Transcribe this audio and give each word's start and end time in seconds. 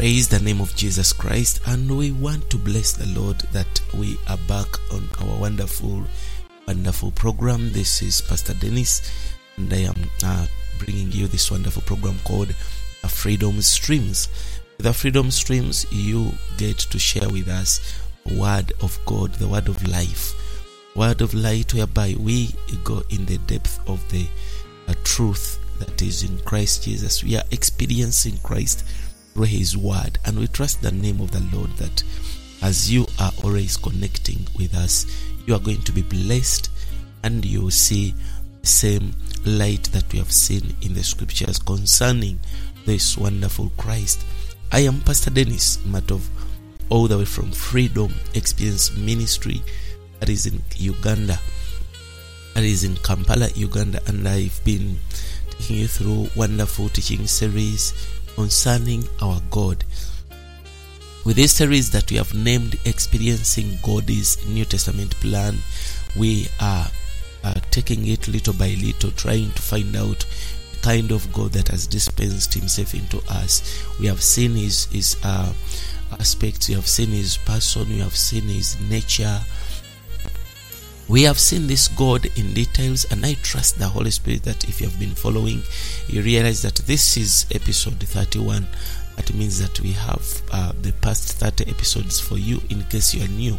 Praise 0.00 0.28
the 0.28 0.40
name 0.40 0.62
of 0.62 0.74
Jesus 0.74 1.12
Christ, 1.12 1.60
and 1.66 1.94
we 1.94 2.10
want 2.10 2.48
to 2.48 2.56
bless 2.56 2.92
the 2.94 3.06
Lord 3.08 3.36
that 3.52 3.82
we 3.92 4.16
are 4.30 4.38
back 4.48 4.66
on 4.94 5.06
our 5.20 5.38
wonderful, 5.38 6.02
wonderful 6.66 7.10
program. 7.10 7.70
This 7.70 8.00
is 8.00 8.22
Pastor 8.22 8.54
Dennis, 8.54 9.34
and 9.58 9.70
I 9.70 9.80
am 9.80 10.10
uh, 10.24 10.46
bringing 10.78 11.12
you 11.12 11.26
this 11.26 11.50
wonderful 11.50 11.82
program 11.82 12.18
called 12.24 12.48
uh, 13.04 13.08
Freedom 13.08 13.60
Streams. 13.60 14.28
With 14.78 14.86
the 14.86 14.94
Freedom 14.94 15.30
Streams, 15.30 15.84
you 15.92 16.32
get 16.56 16.78
to 16.78 16.98
share 16.98 17.28
with 17.28 17.48
us 17.48 18.00
Word 18.24 18.72
of 18.80 18.98
God, 19.04 19.34
the 19.34 19.48
Word 19.48 19.68
of 19.68 19.86
life, 19.86 20.32
Word 20.96 21.20
of 21.20 21.34
light, 21.34 21.74
whereby 21.74 22.14
we 22.18 22.54
go 22.84 23.02
in 23.10 23.26
the 23.26 23.36
depth 23.36 23.86
of 23.86 24.00
the 24.10 24.26
uh, 24.88 24.94
truth 25.04 25.58
that 25.78 26.00
is 26.00 26.22
in 26.22 26.38
Christ 26.38 26.84
Jesus. 26.84 27.22
We 27.22 27.36
are 27.36 27.44
experiencing 27.50 28.38
Christ 28.42 28.86
through 29.32 29.44
His 29.44 29.76
Word, 29.76 30.18
and 30.24 30.38
we 30.38 30.46
trust 30.46 30.82
the 30.82 30.92
name 30.92 31.20
of 31.20 31.30
the 31.30 31.56
Lord 31.56 31.70
that 31.76 32.02
as 32.62 32.90
you 32.92 33.06
are 33.18 33.32
always 33.42 33.76
connecting 33.76 34.46
with 34.58 34.74
us, 34.74 35.06
you 35.46 35.54
are 35.54 35.60
going 35.60 35.82
to 35.82 35.92
be 35.92 36.02
blessed 36.02 36.70
and 37.22 37.44
you 37.44 37.62
will 37.62 37.70
see 37.70 38.14
the 38.60 38.66
same 38.66 39.14
light 39.44 39.84
that 39.92 40.12
we 40.12 40.18
have 40.18 40.32
seen 40.32 40.74
in 40.82 40.94
the 40.94 41.02
scriptures 41.02 41.58
concerning 41.58 42.38
this 42.84 43.16
wonderful 43.16 43.70
Christ. 43.76 44.24
I 44.72 44.80
am 44.80 45.00
Pastor 45.00 45.30
Dennis 45.30 45.78
Matov, 45.78 46.26
all 46.90 47.06
the 47.06 47.18
way 47.18 47.24
from 47.24 47.50
Freedom 47.50 48.12
Experience 48.34 48.94
Ministry 48.96 49.62
that 50.18 50.28
is 50.28 50.46
in 50.46 50.62
Uganda, 50.76 51.38
that 52.54 52.64
is 52.64 52.84
in 52.84 52.96
Kampala, 52.96 53.48
Uganda, 53.54 54.00
and 54.06 54.28
I've 54.28 54.60
been 54.64 54.98
taking 55.50 55.76
you 55.76 55.88
through 55.88 56.28
wonderful 56.36 56.88
teaching 56.90 57.26
series 57.26 57.94
concerning 58.40 59.06
our 59.20 59.38
God. 59.50 59.84
With 61.26 61.36
this 61.36 61.52
series 61.52 61.90
that 61.90 62.10
we 62.10 62.16
have 62.16 62.32
named 62.32 62.80
Experiencing 62.86 63.78
God's 63.82 64.42
New 64.48 64.64
Testament 64.64 65.14
Plan, 65.16 65.58
we 66.18 66.48
are 66.58 66.86
uh, 67.44 67.54
taking 67.70 68.06
it 68.06 68.28
little 68.28 68.54
by 68.54 68.68
little, 68.80 69.10
trying 69.10 69.50
to 69.52 69.60
find 69.60 69.94
out 69.94 70.24
the 70.72 70.78
kind 70.80 71.10
of 71.10 71.30
God 71.34 71.52
that 71.52 71.68
has 71.68 71.86
dispensed 71.86 72.54
Himself 72.54 72.94
into 72.94 73.18
us. 73.28 73.84
We 74.00 74.06
have 74.06 74.22
seen 74.22 74.52
His 74.52 74.86
His 74.86 75.18
uh, 75.22 75.52
aspects, 76.12 76.70
we 76.70 76.76
have 76.76 76.88
seen 76.88 77.10
His 77.10 77.36
person, 77.36 77.90
we 77.90 77.98
have 77.98 78.16
seen 78.16 78.44
His 78.44 78.80
nature. 78.88 79.38
We 81.10 81.24
have 81.24 81.40
seen 81.40 81.66
this 81.66 81.88
God 81.88 82.26
in 82.38 82.54
details, 82.54 83.04
and 83.10 83.26
I 83.26 83.34
trust 83.42 83.80
the 83.80 83.88
Holy 83.88 84.12
Spirit 84.12 84.44
that 84.44 84.68
if 84.68 84.80
you 84.80 84.88
have 84.88 85.00
been 85.00 85.10
following, 85.16 85.60
you 86.06 86.22
realize 86.22 86.62
that 86.62 86.76
this 86.86 87.16
is 87.16 87.46
episode 87.52 87.98
31. 87.98 88.64
That 89.16 89.34
means 89.34 89.58
that 89.58 89.80
we 89.80 89.90
have 89.90 90.24
uh, 90.52 90.70
the 90.82 90.92
past 91.02 91.32
30 91.32 91.68
episodes 91.68 92.20
for 92.20 92.38
you 92.38 92.62
in 92.70 92.84
case 92.84 93.12
you 93.12 93.24
are 93.24 93.28
new. 93.28 93.58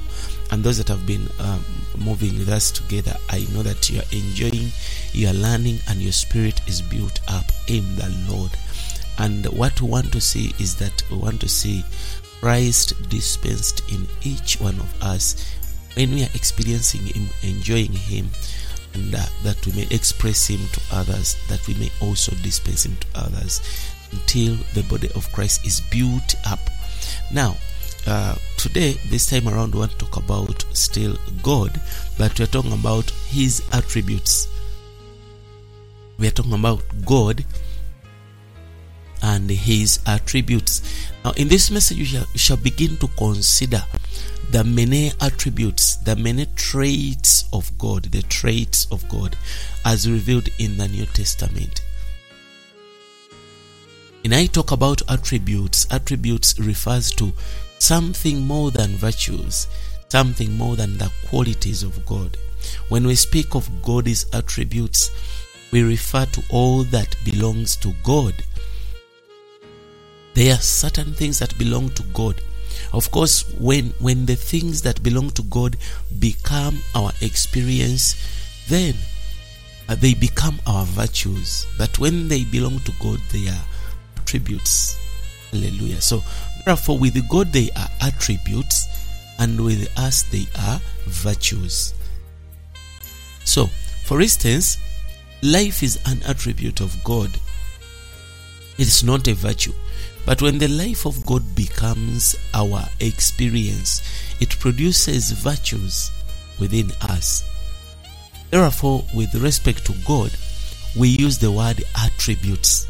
And 0.49 0.63
those 0.63 0.77
that 0.77 0.87
have 0.87 1.05
been 1.05 1.27
um, 1.39 1.61
moving 1.97 2.37
with 2.39 2.47
us 2.47 2.71
together, 2.71 3.17
I 3.29 3.45
know 3.51 3.63
that 3.63 3.89
you 3.89 3.99
are 3.99 4.09
enjoying, 4.13 4.71
you 5.11 5.27
are 5.27 5.33
learning, 5.33 5.79
and 5.89 6.01
your 6.01 6.13
spirit 6.13 6.61
is 6.69 6.81
built 6.81 7.19
up 7.27 7.51
in 7.67 7.83
the 7.97 8.07
Lord. 8.29 8.51
And 9.17 9.45
what 9.47 9.81
we 9.81 9.89
want 9.89 10.13
to 10.13 10.21
see 10.21 10.55
is 10.57 10.77
that 10.77 11.03
we 11.11 11.17
want 11.17 11.41
to 11.41 11.49
see 11.49 11.83
Christ 12.39 13.09
dispensed 13.09 13.83
in 13.91 14.07
each 14.23 14.59
one 14.61 14.79
of 14.79 15.03
us 15.03 15.59
when 15.95 16.11
we 16.11 16.23
are 16.23 16.29
experiencing 16.33 17.01
Him, 17.01 17.29
enjoying 17.43 17.93
Him, 17.93 18.29
and 18.93 19.13
uh, 19.15 19.25
that 19.43 19.65
we 19.65 19.73
may 19.73 19.87
express 19.91 20.47
Him 20.47 20.59
to 20.73 20.81
others, 20.91 21.35
that 21.47 21.65
we 21.67 21.73
may 21.75 21.89
also 22.01 22.35
dispense 22.43 22.85
Him 22.85 22.95
to 22.97 23.07
others 23.15 23.61
until 24.11 24.55
the 24.73 24.83
body 24.89 25.09
of 25.15 25.31
Christ 25.31 25.65
is 25.65 25.81
built 25.91 26.35
up. 26.45 26.59
Now, 27.31 27.55
uh, 28.07 28.35
today, 28.57 28.97
this 29.09 29.29
time 29.29 29.47
around, 29.47 29.73
we 29.73 29.79
want 29.79 29.91
to 29.91 29.97
talk 29.97 30.17
about 30.17 30.65
still 30.73 31.17
God, 31.43 31.79
but 32.17 32.37
we 32.37 32.43
are 32.43 32.47
talking 32.47 32.73
about 32.73 33.09
His 33.27 33.61
attributes. 33.71 34.47
We 36.17 36.27
are 36.27 36.31
talking 36.31 36.53
about 36.53 36.83
God 37.05 37.45
and 39.23 39.49
His 39.49 39.99
attributes. 40.05 40.81
Now, 41.23 41.31
in 41.37 41.47
this 41.47 41.69
message, 41.69 41.97
you 41.97 42.05
shall, 42.05 42.25
you 42.33 42.39
shall 42.39 42.57
begin 42.57 42.97
to 42.97 43.07
consider 43.09 43.83
the 44.51 44.63
many 44.65 45.13
attributes, 45.21 45.95
the 45.95 46.15
many 46.15 46.45
traits 46.57 47.45
of 47.53 47.71
God, 47.77 48.03
the 48.03 48.21
traits 48.23 48.85
of 48.91 49.07
God 49.07 49.37
as 49.85 50.09
revealed 50.09 50.49
in 50.59 50.75
the 50.75 50.89
New 50.89 51.05
Testament. 51.05 51.81
When 54.23 54.33
I 54.33 54.47
talk 54.47 54.71
about 54.71 55.01
attributes, 55.09 55.87
attributes 55.89 56.59
refers 56.59 57.11
to 57.11 57.31
something 57.79 58.41
more 58.41 58.71
than 58.71 58.97
virtues, 58.97 59.67
something 60.09 60.51
more 60.57 60.75
than 60.75 60.97
the 60.97 61.09
qualities 61.27 61.81
of 61.81 62.05
God. 62.05 62.37
When 62.89 63.07
we 63.07 63.15
speak 63.15 63.55
of 63.55 63.69
God's 63.81 64.25
attributes, 64.33 65.11
we 65.71 65.81
refer 65.81 66.25
to 66.25 66.43
all 66.49 66.83
that 66.85 67.15
belongs 67.23 67.77
to 67.77 67.93
God. 68.03 68.33
There 70.33 70.53
are 70.53 70.61
certain 70.61 71.13
things 71.13 71.39
that 71.39 71.57
belong 71.57 71.89
to 71.91 72.03
God. 72.13 72.41
Of 72.93 73.11
course, 73.11 73.43
when 73.59 73.93
when 73.99 74.25
the 74.25 74.35
things 74.35 74.81
that 74.83 75.03
belong 75.03 75.31
to 75.31 75.43
God 75.43 75.77
become 76.19 76.79
our 76.95 77.11
experience, 77.21 78.15
then 78.67 78.95
uh, 79.87 79.95
they 79.95 80.13
become 80.13 80.59
our 80.67 80.85
virtues. 80.85 81.65
But 81.77 81.99
when 81.99 82.27
they 82.27 82.43
belong 82.43 82.79
to 82.79 82.91
God, 82.99 83.19
they 83.31 83.47
are 83.47 83.65
attributes. 84.17 84.97
Hallelujah. 85.51 86.01
So, 86.01 86.23
therefore, 86.65 86.97
with 86.97 87.27
God 87.27 87.51
they 87.51 87.69
are 87.75 87.89
attributes, 88.01 88.87
and 89.39 89.59
with 89.59 89.91
us 89.97 90.23
they 90.23 90.47
are 90.59 90.79
virtues. 91.05 91.93
So, 93.43 93.67
for 94.05 94.21
instance, 94.21 94.77
life 95.41 95.83
is 95.83 95.99
an 96.05 96.21
attribute 96.27 96.79
of 96.79 97.03
God. 97.03 97.29
It 98.77 98.87
is 98.87 99.03
not 99.03 99.27
a 99.27 99.33
virtue. 99.33 99.73
But 100.25 100.41
when 100.41 100.57
the 100.57 100.67
life 100.67 101.05
of 101.05 101.25
God 101.25 101.55
becomes 101.55 102.35
our 102.53 102.83
experience, 102.99 104.01
it 104.39 104.59
produces 104.59 105.31
virtues 105.31 106.11
within 106.59 106.91
us. 107.01 107.47
Therefore, 108.49 109.03
with 109.13 109.33
respect 109.35 109.85
to 109.85 109.93
God, 110.05 110.31
we 110.97 111.09
use 111.09 111.37
the 111.37 111.51
word 111.51 111.83
attributes. 111.97 112.87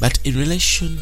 But 0.00 0.18
in 0.24 0.36
relation 0.36 0.98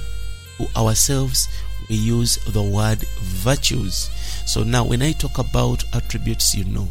to 0.58 0.66
ourselves, 0.76 1.48
we 1.88 1.96
use 1.96 2.36
the 2.46 2.62
word 2.62 2.98
virtues. 3.20 4.10
So 4.46 4.62
now, 4.62 4.84
when 4.84 5.02
I 5.02 5.12
talk 5.12 5.38
about 5.38 5.84
attributes, 5.94 6.54
you 6.54 6.64
know, 6.64 6.88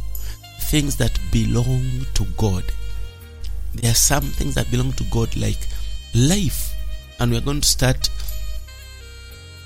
things 0.70 0.96
that 0.98 1.20
belong 1.32 2.06
to 2.14 2.26
God. 2.38 2.64
There 3.74 3.92
are 3.92 3.96
some 3.96 4.22
things 4.22 4.54
that 4.56 4.70
belong 4.70 4.94
to 4.94 5.04
God, 5.06 5.36
like 5.36 5.68
life. 6.14 6.76
And 7.20 7.32
we're 7.32 7.42
going 7.42 7.62
to 7.62 7.68
start 7.68 8.10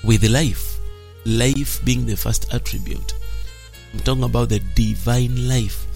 with 0.04 0.28
life. 0.28 0.78
Life 1.24 1.84
being 1.84 2.06
the 2.06 2.16
first 2.16 2.52
attribute. 2.52 3.14
I'm 3.92 4.00
talking 4.00 4.24
about 4.24 4.48
the 4.50 4.60
divine 4.74 5.48
life. 5.48 5.86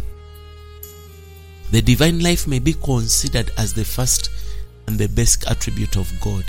The 1.71 1.83
divine 1.83 2.21
life 2.21 2.47
may 2.47 2.59
be 2.59 2.73
considered 2.73 3.51
as 3.59 3.75
the 3.75 3.85
first 3.85 4.31
and 4.87 4.99
the 4.99 5.09
best 5.09 5.47
attribute 5.51 5.97
of 5.97 6.11
God. 6.21 6.45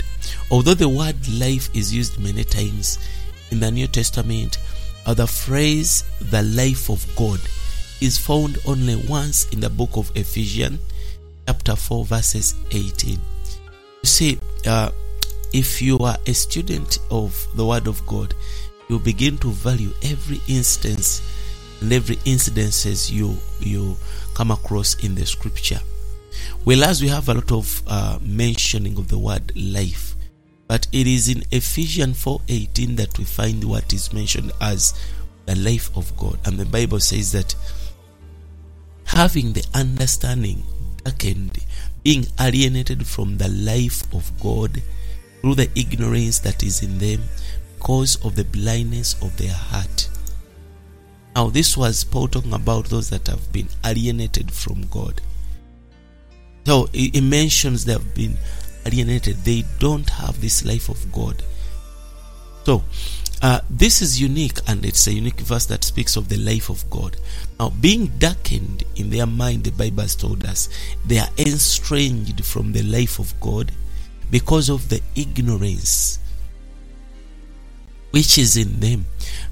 Although 0.50 0.74
the 0.74 0.88
word 0.88 1.28
life 1.28 1.68
is 1.74 1.94
used 1.94 2.18
many 2.18 2.44
times 2.44 2.98
in 3.50 3.60
the 3.60 3.70
New 3.70 3.86
Testament, 3.86 4.56
the 5.06 5.26
phrase 5.26 6.04
the 6.20 6.42
life 6.42 6.88
of 6.88 7.04
God 7.16 7.40
is 8.00 8.16
found 8.16 8.58
only 8.66 8.96
once 8.96 9.48
in 9.50 9.60
the 9.60 9.68
book 9.68 9.90
of 9.96 10.10
Ephesians, 10.16 10.80
chapter 11.46 11.76
4, 11.76 12.04
verses 12.04 12.54
18. 12.70 13.12
You 13.12 13.18
see, 14.04 14.38
uh, 14.66 14.90
if 15.52 15.82
you 15.82 15.98
are 15.98 16.16
a 16.26 16.32
student 16.32 16.98
of 17.10 17.46
the 17.54 17.64
Word 17.64 17.86
of 17.86 18.04
God, 18.06 18.34
you 18.88 18.98
begin 18.98 19.38
to 19.38 19.50
value 19.50 19.92
every 20.02 20.40
instance 20.48 21.22
and 21.80 21.92
every 21.92 22.16
incidences 22.16 23.10
you 23.10 23.36
you 23.60 23.96
come 24.34 24.50
across 24.50 25.02
in 25.04 25.14
the 25.14 25.26
Scripture. 25.26 25.80
Well, 26.64 26.84
as 26.84 27.02
we 27.02 27.08
have 27.08 27.28
a 27.28 27.34
lot 27.34 27.52
of 27.52 27.82
uh, 27.86 28.18
mentioning 28.22 28.96
of 28.96 29.08
the 29.08 29.18
word 29.18 29.52
life, 29.56 30.14
but 30.68 30.86
it 30.92 31.06
is 31.06 31.28
in 31.28 31.44
Ephesians 31.50 32.22
4:18 32.22 32.96
that 32.96 33.18
we 33.18 33.24
find 33.24 33.64
what 33.64 33.92
is 33.92 34.12
mentioned 34.12 34.52
as 34.60 34.94
the 35.46 35.56
life 35.56 35.90
of 35.96 36.16
God, 36.16 36.38
and 36.44 36.58
the 36.58 36.66
Bible 36.66 37.00
says 37.00 37.32
that 37.32 37.54
having 39.04 39.52
the 39.52 39.64
understanding 39.74 40.62
darkened, 41.04 41.58
being 42.04 42.26
alienated 42.38 43.06
from 43.06 43.38
the 43.38 43.48
life 43.48 44.02
of 44.14 44.30
God 44.40 44.82
through 45.40 45.54
the 45.54 45.70
ignorance 45.74 46.38
that 46.40 46.62
is 46.62 46.82
in 46.82 46.98
them 46.98 47.22
because 47.76 48.22
of 48.24 48.36
the 48.36 48.44
blindness 48.44 49.20
of 49.22 49.36
their 49.36 49.52
heart. 49.52 50.08
Now, 51.34 51.48
this 51.48 51.76
was 51.76 52.04
Paul 52.04 52.28
talking 52.28 52.52
about 52.52 52.86
those 52.86 53.08
that 53.10 53.26
have 53.28 53.52
been 53.52 53.68
alienated 53.84 54.50
from 54.50 54.86
God. 54.88 55.20
So, 56.66 56.88
he 56.92 57.20
mentions 57.20 57.84
they 57.84 57.92
have 57.92 58.14
been 58.14 58.36
alienated, 58.84 59.36
they 59.36 59.64
don't 59.78 60.08
have 60.10 60.40
this 60.40 60.64
life 60.64 60.88
of 60.88 61.10
God. 61.12 61.42
So, 62.64 62.84
uh, 63.42 63.60
this 63.70 64.02
is 64.02 64.20
unique, 64.20 64.58
and 64.66 64.84
it's 64.84 65.06
a 65.06 65.14
unique 65.14 65.40
verse 65.40 65.64
that 65.66 65.82
speaks 65.82 66.16
of 66.16 66.28
the 66.28 66.36
life 66.36 66.68
of 66.68 66.88
God. 66.90 67.16
Now, 67.58 67.70
being 67.70 68.08
darkened 68.18 68.84
in 68.96 69.08
their 69.08 69.26
mind, 69.26 69.64
the 69.64 69.72
Bible 69.72 70.02
has 70.02 70.14
told 70.14 70.44
us, 70.44 70.68
they 71.06 71.18
are 71.18 71.30
estranged 71.38 72.44
from 72.44 72.72
the 72.72 72.82
life 72.82 73.18
of 73.18 73.38
God 73.40 73.72
because 74.30 74.68
of 74.68 74.88
the 74.88 75.00
ignorance 75.14 76.18
which 78.10 78.38
is 78.38 78.56
in 78.56 78.80
them, 78.80 79.06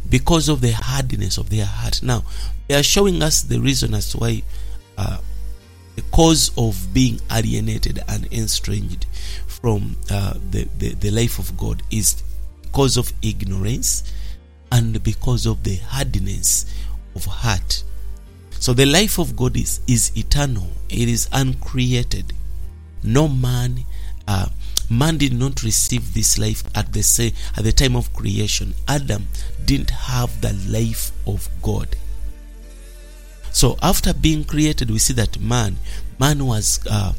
because 0.08 0.48
of 0.48 0.60
the 0.60 0.72
hardness 0.72 1.38
of 1.38 1.50
their 1.50 1.64
heart. 1.64 2.02
Now, 2.02 2.24
they 2.66 2.74
are 2.74 2.82
showing 2.82 3.22
us 3.22 3.42
the 3.42 3.60
reason 3.60 3.94
as 3.94 4.10
to 4.12 4.18
why 4.18 4.42
uh, 4.96 5.18
the 5.94 6.02
cause 6.10 6.50
of 6.56 6.92
being 6.92 7.20
alienated 7.30 8.00
and 8.08 8.32
estranged 8.32 9.06
from 9.46 9.96
uh, 10.10 10.34
the, 10.50 10.68
the, 10.78 10.94
the 10.94 11.10
life 11.10 11.38
of 11.38 11.56
God 11.56 11.82
is 11.90 12.22
because 12.62 12.96
of 12.96 13.12
ignorance 13.22 14.12
and 14.70 15.02
because 15.02 15.46
of 15.46 15.64
the 15.64 15.76
hardness 15.76 16.66
of 17.14 17.24
heart. 17.24 17.84
So 18.60 18.72
the 18.72 18.86
life 18.86 19.18
of 19.18 19.36
God 19.36 19.56
is, 19.56 19.80
is 19.86 20.16
eternal, 20.16 20.68
it 20.88 21.08
is 21.08 21.28
uncreated. 21.32 22.32
No 23.02 23.28
man 23.28 23.84
uh, 24.26 24.48
man 24.90 25.16
did 25.18 25.32
not 25.32 25.62
receive 25.62 26.14
this 26.14 26.38
life 26.38 26.64
at 26.74 26.92
the 26.92 27.02
say, 27.02 27.32
at 27.56 27.64
the 27.64 27.72
time 27.72 27.96
of 27.96 28.12
creation. 28.12 28.74
Adam 28.86 29.26
didn't 29.64 29.90
have 29.90 30.40
the 30.40 30.52
life 30.68 31.12
of 31.26 31.48
God. 31.62 31.96
So 33.50 33.76
after 33.82 34.14
being 34.14 34.44
created, 34.44 34.90
we 34.90 34.98
see 34.98 35.14
that 35.14 35.40
man, 35.40 35.76
man 36.18 36.46
was 36.46 36.80
uh, 36.90 37.12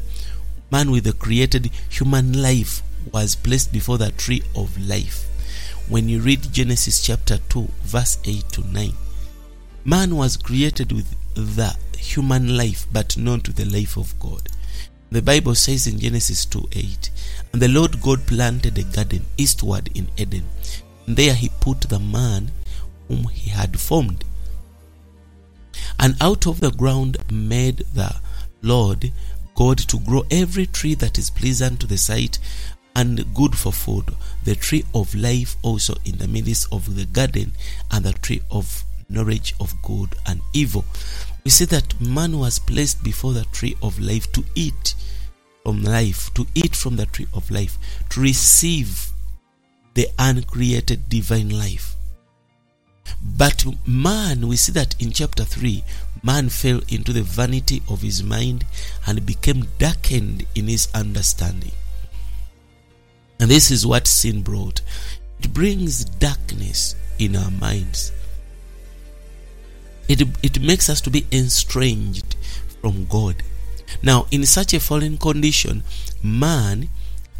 man 0.70 0.90
with 0.90 1.04
the 1.04 1.12
created 1.12 1.70
human 1.88 2.40
life 2.40 2.82
was 3.12 3.34
placed 3.34 3.72
before 3.72 3.98
the 3.98 4.10
tree 4.12 4.42
of 4.54 4.78
life. 4.78 5.26
When 5.88 6.08
you 6.08 6.20
read 6.20 6.52
Genesis 6.52 7.04
chapter 7.04 7.38
2, 7.48 7.68
verse 7.82 8.18
8 8.24 8.48
to 8.50 8.66
9, 8.66 8.92
man 9.84 10.16
was 10.16 10.36
created 10.36 10.92
with 10.92 11.14
the 11.34 11.76
human 11.98 12.56
life, 12.56 12.86
but 12.92 13.16
not 13.16 13.48
with 13.48 13.56
the 13.56 13.64
life 13.64 13.96
of 13.96 14.18
God. 14.20 14.48
The 15.10 15.22
Bible 15.22 15.56
says 15.56 15.88
in 15.88 15.98
Genesis 15.98 16.44
2 16.46 16.68
8, 16.72 17.10
And 17.52 17.60
the 17.60 17.68
Lord 17.68 18.00
God 18.00 18.26
planted 18.26 18.78
a 18.78 18.84
garden 18.84 19.26
eastward 19.36 19.90
in 19.92 20.08
Eden, 20.16 20.44
and 21.06 21.16
there 21.16 21.34
he 21.34 21.50
put 21.60 21.80
the 21.80 21.98
man 21.98 22.52
whom 23.08 23.24
he 23.24 23.50
had 23.50 23.80
formed. 23.80 24.24
And 25.98 26.14
out 26.20 26.46
of 26.46 26.60
the 26.60 26.70
ground 26.70 27.18
made 27.30 27.78
the 27.92 28.14
Lord 28.62 29.12
God 29.56 29.78
to 29.78 29.98
grow 29.98 30.24
every 30.30 30.66
tree 30.66 30.94
that 30.94 31.18
is 31.18 31.28
pleasant 31.28 31.80
to 31.80 31.88
the 31.88 31.98
sight 31.98 32.38
and 32.94 33.34
good 33.34 33.58
for 33.58 33.72
food, 33.72 34.14
the 34.44 34.54
tree 34.54 34.84
of 34.94 35.14
life 35.14 35.56
also 35.62 35.94
in 36.04 36.18
the 36.18 36.28
midst 36.28 36.68
of 36.72 36.94
the 36.94 37.04
garden, 37.06 37.52
and 37.90 38.04
the 38.04 38.12
tree 38.12 38.42
of 38.50 38.84
knowledge 39.10 39.54
of 39.60 39.80
good 39.82 40.14
and 40.26 40.40
evil. 40.52 40.84
We 41.44 41.50
see 41.50 41.64
that 41.66 42.00
man 42.00 42.38
was 42.38 42.58
placed 42.58 43.02
before 43.02 43.32
the 43.32 43.44
tree 43.46 43.76
of 43.82 43.98
life 43.98 44.30
to 44.32 44.44
eat 44.54 44.94
from 45.64 45.82
life, 45.82 46.32
to 46.34 46.46
eat 46.54 46.74
from 46.74 46.96
the 46.96 47.06
tree 47.06 47.26
of 47.34 47.50
life, 47.50 47.78
to 48.10 48.20
receive 48.20 49.10
the 49.94 50.08
uncreated 50.18 51.08
divine 51.08 51.50
life. 51.50 51.96
But 53.22 53.64
man, 53.86 54.48
we 54.48 54.56
see 54.56 54.72
that 54.72 54.94
in 55.00 55.12
chapter 55.12 55.44
3, 55.44 55.82
man 56.22 56.48
fell 56.48 56.80
into 56.88 57.12
the 57.12 57.22
vanity 57.22 57.82
of 57.88 58.02
his 58.02 58.22
mind 58.22 58.64
and 59.06 59.26
became 59.26 59.66
darkened 59.78 60.46
in 60.54 60.68
his 60.68 60.88
understanding. 60.94 61.72
And 63.38 63.50
this 63.50 63.70
is 63.70 63.86
what 63.86 64.06
sin 64.06 64.42
brought. 64.42 64.80
It 65.40 65.52
brings 65.52 66.04
darkness 66.04 66.94
in 67.18 67.36
our 67.36 67.50
minds. 67.50 68.12
It, 70.10 70.22
it 70.42 70.60
makes 70.60 70.90
us 70.90 71.00
to 71.02 71.10
be 71.10 71.24
estranged 71.30 72.34
from 72.80 73.06
God. 73.06 73.44
Now, 74.02 74.26
in 74.32 74.44
such 74.44 74.74
a 74.74 74.80
fallen 74.80 75.18
condition, 75.18 75.84
man 76.20 76.88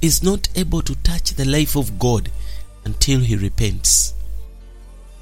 is 0.01 0.23
not 0.23 0.49
able 0.55 0.81
to 0.83 0.95
touch 1.03 1.33
the 1.33 1.45
life 1.45 1.75
of 1.75 1.99
God 1.99 2.31
until 2.85 3.19
he 3.19 3.35
repents, 3.35 4.15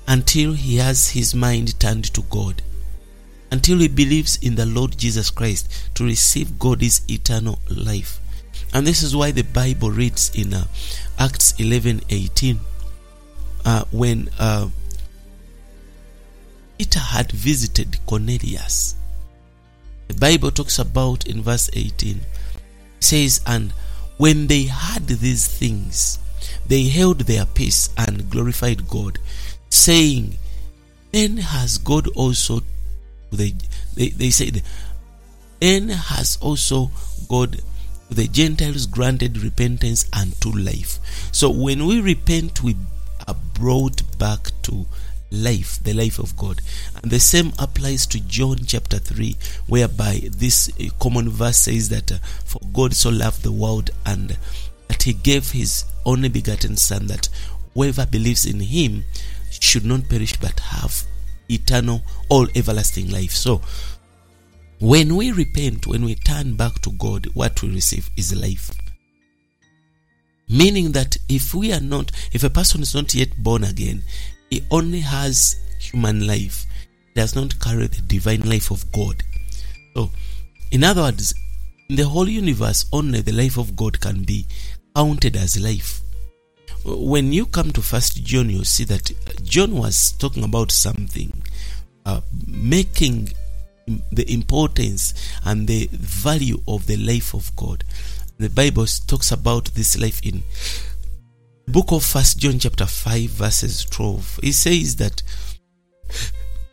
until 0.07 0.53
he 0.53 0.77
has 0.77 1.11
his 1.11 1.35
mind 1.35 1.81
turned 1.81 2.13
to 2.13 2.21
God, 2.21 2.61
until 3.51 3.79
he 3.79 3.89
believes 3.89 4.39
in 4.43 4.57
the 4.57 4.67
Lord 4.67 4.99
Jesus 4.99 5.31
Christ 5.31 5.95
to 5.95 6.05
receive 6.05 6.59
God's 6.59 7.01
eternal 7.11 7.61
life. 7.71 8.21
And 8.75 8.87
this 8.87 9.03
is 9.03 9.17
why 9.17 9.31
the 9.31 9.45
Bible 9.45 9.91
reads 9.91 10.31
in 10.35 10.53
uh, 10.53 10.67
Acts 11.19 11.55
11 11.59 12.03
18, 12.11 12.61
uh, 13.65 13.85
when 13.91 14.29
uh, 14.39 14.69
Peter 16.79 17.01
had 17.01 17.33
visited 17.33 17.99
Cornelius. 18.07 18.95
The 20.07 20.15
Bible 20.15 20.51
talks 20.53 20.79
about 20.79 21.27
in 21.27 21.43
verse 21.43 21.69
18 21.73 22.21
says, 23.01 23.41
And 23.47 23.73
when 24.17 24.47
they 24.47 24.65
heard 24.65 25.07
these 25.07 25.47
things, 25.49 26.19
they 26.67 26.85
held 26.85 27.21
their 27.21 27.47
peace 27.47 27.91
and 27.99 28.31
glorified 28.31 28.89
God, 28.89 29.19
saying, 29.71 30.39
Then 31.13 31.39
has 31.39 31.79
God 31.79 32.07
also 32.09 32.61
they 33.33 33.55
they, 33.95 34.11
they 34.11 34.31
said, 34.31 34.63
Then 35.61 35.89
has 35.89 36.39
also 36.41 36.91
God 37.29 37.61
the 38.11 38.27
Gentiles 38.29 38.87
granted 38.87 39.43
repentance 39.43 40.09
unto 40.13 40.51
life. 40.51 40.99
So 41.33 41.51
when 41.51 41.87
we 41.87 42.01
repent, 42.01 42.63
we 42.63 42.77
are 43.27 43.37
brought 43.55 44.19
back 44.19 44.51
to 44.63 44.87
life, 45.31 45.83
the 45.83 45.93
life 45.93 46.19
of 46.19 46.37
God. 46.37 46.61
And 47.03 47.11
the 47.11 47.21
same 47.21 47.53
applies 47.59 48.07
to 48.09 48.21
John 48.21 48.59
chapter 48.67 48.99
3, 48.99 49.37
whereby 49.67 50.29
this 50.31 50.71
common 50.99 51.29
verse 51.29 51.59
says 51.59 51.89
that 51.91 52.13
uh, 52.13 52.19
for 52.45 52.61
God 52.73 52.95
so 52.95 53.11
loved 53.11 53.43
the 53.43 53.53
world 53.53 53.91
and 54.07 54.37
that 54.89 55.03
he 55.03 55.13
gave 55.13 55.51
his 55.51 55.85
only 56.05 56.29
begotten 56.29 56.77
Son, 56.77 57.07
that 57.07 57.29
whoever 57.75 58.07
believes 58.07 58.47
in 58.47 58.61
him 58.61 59.05
should 59.51 59.85
not 59.85 60.09
perish 60.09 60.37
but 60.41 60.59
have 60.61 61.05
eternal, 61.51 62.03
all 62.29 62.47
everlasting 62.55 63.11
life. 63.11 63.33
So, 63.33 63.61
when 64.81 65.17
we 65.17 65.33
repent, 65.33 65.87
when 65.87 66.05
we 66.05 66.15
turn 66.15 66.55
back 66.55 66.81
to 66.83 66.91
God, 66.93 67.27
what 67.35 67.63
we 67.63 67.75
receive 67.75 68.11
is 68.17 68.35
life. 68.35 68.71
Meaning 70.49 70.93
that 70.93 71.17
if 71.29 71.53
we 71.53 71.73
are 71.73 71.81
not, 71.81 72.11
if 72.33 72.43
a 72.43 72.51
person 72.51 72.83
is 72.83 72.95
not 72.95 73.15
yet 73.15 73.43
born 73.43 73.65
again, 73.65 74.03
he 74.51 74.65
only 74.71 75.01
has 75.01 75.57
human 75.79 76.27
life, 76.27 76.67
does 77.15 77.35
not 77.35 77.59
carry 77.61 77.87
the 77.87 78.03
divine 78.03 78.49
life 78.49 78.71
of 78.71 78.91
God. 78.93 79.23
So, 79.95 80.11
in 80.71 80.85
other 80.85 81.03
words, 81.03 81.35
in 81.89 81.97
the 81.97 82.07
whole 82.07 82.29
universe, 82.29 82.87
only 82.93 83.21
the 83.21 83.33
life 83.33 83.59
of 83.59 83.75
God 83.77 84.01
can 84.01 84.25
be 84.25 84.47
counted 84.95 85.37
as 85.37 85.61
life. 85.61 86.01
When 86.85 87.33
you 87.33 87.47
come 87.47 87.73
to 87.73 87.83
First 87.83 88.23
John, 88.25 88.51
you 88.51 88.65
see 88.65 88.85
that 88.85 89.11
John 89.43 89.75
was 89.75 90.13
talking 90.13 90.45
about 90.45 90.71
something, 90.71 91.33
uh, 92.07 92.21
making 92.47 93.33
the 94.13 94.31
importance 94.33 95.15
and 95.45 95.67
the 95.67 95.89
value 95.93 96.63
of 96.69 96.87
the 96.87 96.97
life 96.97 97.35
of 97.35 97.55
God. 97.57 97.85
The 98.39 98.51
Bible 98.51 98.87
talks 99.07 99.33
about 99.33 99.67
this 99.75 99.99
life 99.99 100.21
in 100.25 100.43
book 101.69 101.93
of 101.93 102.03
First 102.03 102.39
John 102.39 102.59
chapter 102.59 102.87
5 102.87 103.29
verses 103.29 103.85
12. 103.85 104.41
It 104.43 104.55
says 104.55 104.97
that 104.97 105.23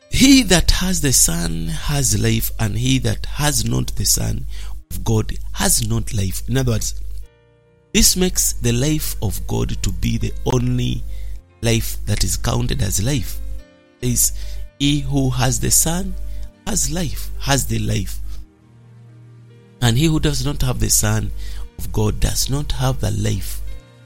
he 0.10 0.42
that 0.44 0.72
has 0.72 1.02
the 1.02 1.12
Son 1.12 1.68
has 1.68 2.22
life, 2.22 2.52
and 2.60 2.78
he 2.78 3.00
that 3.00 3.25
has 3.25 3.66
not 3.66 3.94
the 3.98 4.06
Son 4.06 4.46
of 4.90 5.04
God 5.04 5.34
has 5.54 5.86
not 5.86 6.14
life. 6.14 6.48
In 6.48 6.58
other 6.58 6.72
words, 6.72 7.02
this 7.94 8.16
makes 8.16 8.54
the 8.54 8.72
life 8.72 9.18
of 9.22 9.46
God 9.48 9.82
to 9.84 9.92
be 9.92 10.18
the 10.18 10.34
only 10.46 11.04
life 11.62 11.98
that 12.06 12.24
is 12.24 12.38
counted 12.38 12.82
as 12.82 13.04
life. 13.04 13.42
Is 14.02 14.32
he 14.80 15.02
who 15.02 15.30
has 15.30 15.60
the 15.60 15.72
Son 15.72 16.16
has 16.66 16.90
life, 16.90 17.32
has 17.40 17.66
the 17.66 17.80
life. 17.80 18.20
And 19.82 19.98
he 19.98 20.06
who 20.06 20.22
does 20.22 20.46
not 20.46 20.62
have 20.62 20.80
the 20.80 20.90
Son 20.90 21.32
of 21.78 21.92
God 21.92 22.22
does 22.22 22.50
not 22.50 22.72
have 22.72 23.02
the 23.02 23.12
life. 23.12 23.62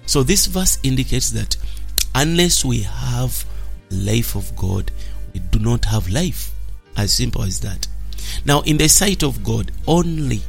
So 0.10 0.24
this 0.24 0.48
verse 0.48 0.80
indicates 0.82 1.30
that 1.34 1.56
unless 2.16 2.66
we 2.66 2.82
have 2.82 3.46
life 3.92 4.36
of 4.36 4.56
God, 4.56 4.90
we 5.36 5.40
do 5.40 5.60
not 5.60 5.86
have 5.86 6.10
life. 6.10 6.52
As 6.98 7.14
simple 7.14 7.44
as 7.44 7.60
that. 7.60 7.88
Now, 8.44 8.62
in 8.62 8.78
the 8.78 8.90
sight 8.90 9.22
of 9.22 9.44
God, 9.44 9.72
only, 9.86 10.42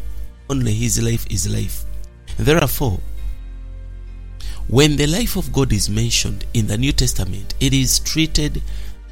only 0.48 0.72
His 0.72 1.02
life 1.02 1.26
is 1.28 1.46
life. 1.46 1.84
Therefore, 2.38 3.00
when 4.68 4.96
the 4.96 5.06
life 5.06 5.36
of 5.36 5.52
God 5.52 5.74
is 5.74 5.90
mentioned 5.90 6.46
in 6.54 6.66
the 6.66 6.78
New 6.78 6.92
Testament, 6.92 7.52
it 7.60 7.74
is 7.74 7.98
treated 7.98 8.62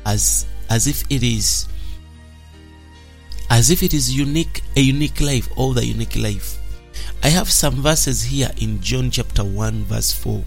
as 0.06 0.46
as 0.70 0.86
if 0.86 1.04
it 1.10 1.22
is 1.22 1.68
as 3.50 3.70
if 3.70 3.82
it 3.82 3.92
is 3.92 4.10
unique, 4.10 4.62
a 4.76 4.80
unique 4.80 5.20
life, 5.20 5.50
or 5.56 5.74
the 5.74 5.84
unique 5.84 6.16
life. 6.16 6.58
I 7.22 7.28
have 7.28 7.50
some 7.50 7.82
verses 7.82 8.24
here 8.24 8.50
in 8.58 8.80
John 8.80 9.10
chapter 9.10 9.44
1, 9.44 9.84
verse 9.84 10.12
4. 10.12 10.44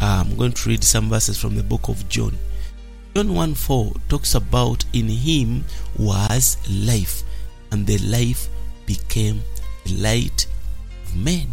uh, 0.00 0.24
I'm 0.24 0.36
going 0.36 0.52
to 0.52 0.68
read 0.68 0.84
some 0.84 1.08
verses 1.08 1.38
from 1.38 1.56
the 1.56 1.62
book 1.62 1.88
of 1.88 2.08
John. 2.08 2.36
John 3.14 3.34
1 3.34 3.54
4 3.54 3.94
talks 4.08 4.34
about 4.34 4.84
in 4.92 5.08
him 5.08 5.64
was 5.98 6.58
life, 6.70 7.22
and 7.70 7.86
the 7.86 7.98
life 7.98 8.48
became 8.84 9.42
the 9.84 9.94
light 9.94 10.46
of 11.04 11.16
men. 11.16 11.52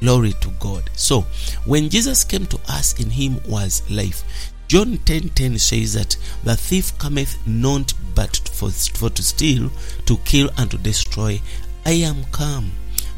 Glory 0.00 0.34
to 0.42 0.50
God. 0.60 0.90
So, 0.94 1.22
when 1.64 1.88
Jesus 1.88 2.24
came 2.24 2.44
to 2.46 2.60
us, 2.68 3.00
in 3.00 3.08
him 3.08 3.40
was 3.48 3.82
life. 3.90 4.52
John 4.68 4.98
10 4.98 5.30
10 5.30 5.58
says 5.58 5.94
that 5.94 6.16
the 6.42 6.56
thief 6.56 6.96
cometh 6.98 7.38
not 7.46 7.94
but 8.14 8.36
for, 8.52 8.70
for 8.70 9.08
to 9.10 9.22
steal, 9.22 9.70
to 10.04 10.18
kill, 10.18 10.50
and 10.58 10.70
to 10.70 10.78
destroy. 10.78 11.40
I 11.86 11.92
am 11.92 12.24
come 12.32 12.72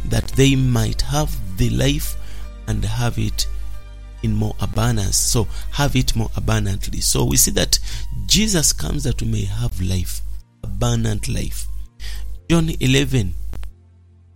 that 0.06 0.28
they 0.28 0.56
might 0.56 1.02
have 1.02 1.36
the 1.56 1.70
life 1.70 2.16
and 2.66 2.84
have 2.84 3.18
it 3.18 3.46
in 4.22 4.34
more 4.34 4.54
abundance. 4.60 5.16
So, 5.16 5.46
have 5.72 5.94
it 5.96 6.16
more 6.16 6.30
abundantly. 6.36 7.00
So, 7.00 7.25
we 7.25 7.36
see 7.36 7.52
that 7.52 7.78
Jesus 8.26 8.72
comes 8.72 9.04
that 9.04 9.20
we 9.22 9.28
may 9.28 9.44
have 9.44 9.80
life, 9.80 10.20
abundant 10.62 11.28
life. 11.28 11.66
John 12.48 12.70
11, 12.80 13.34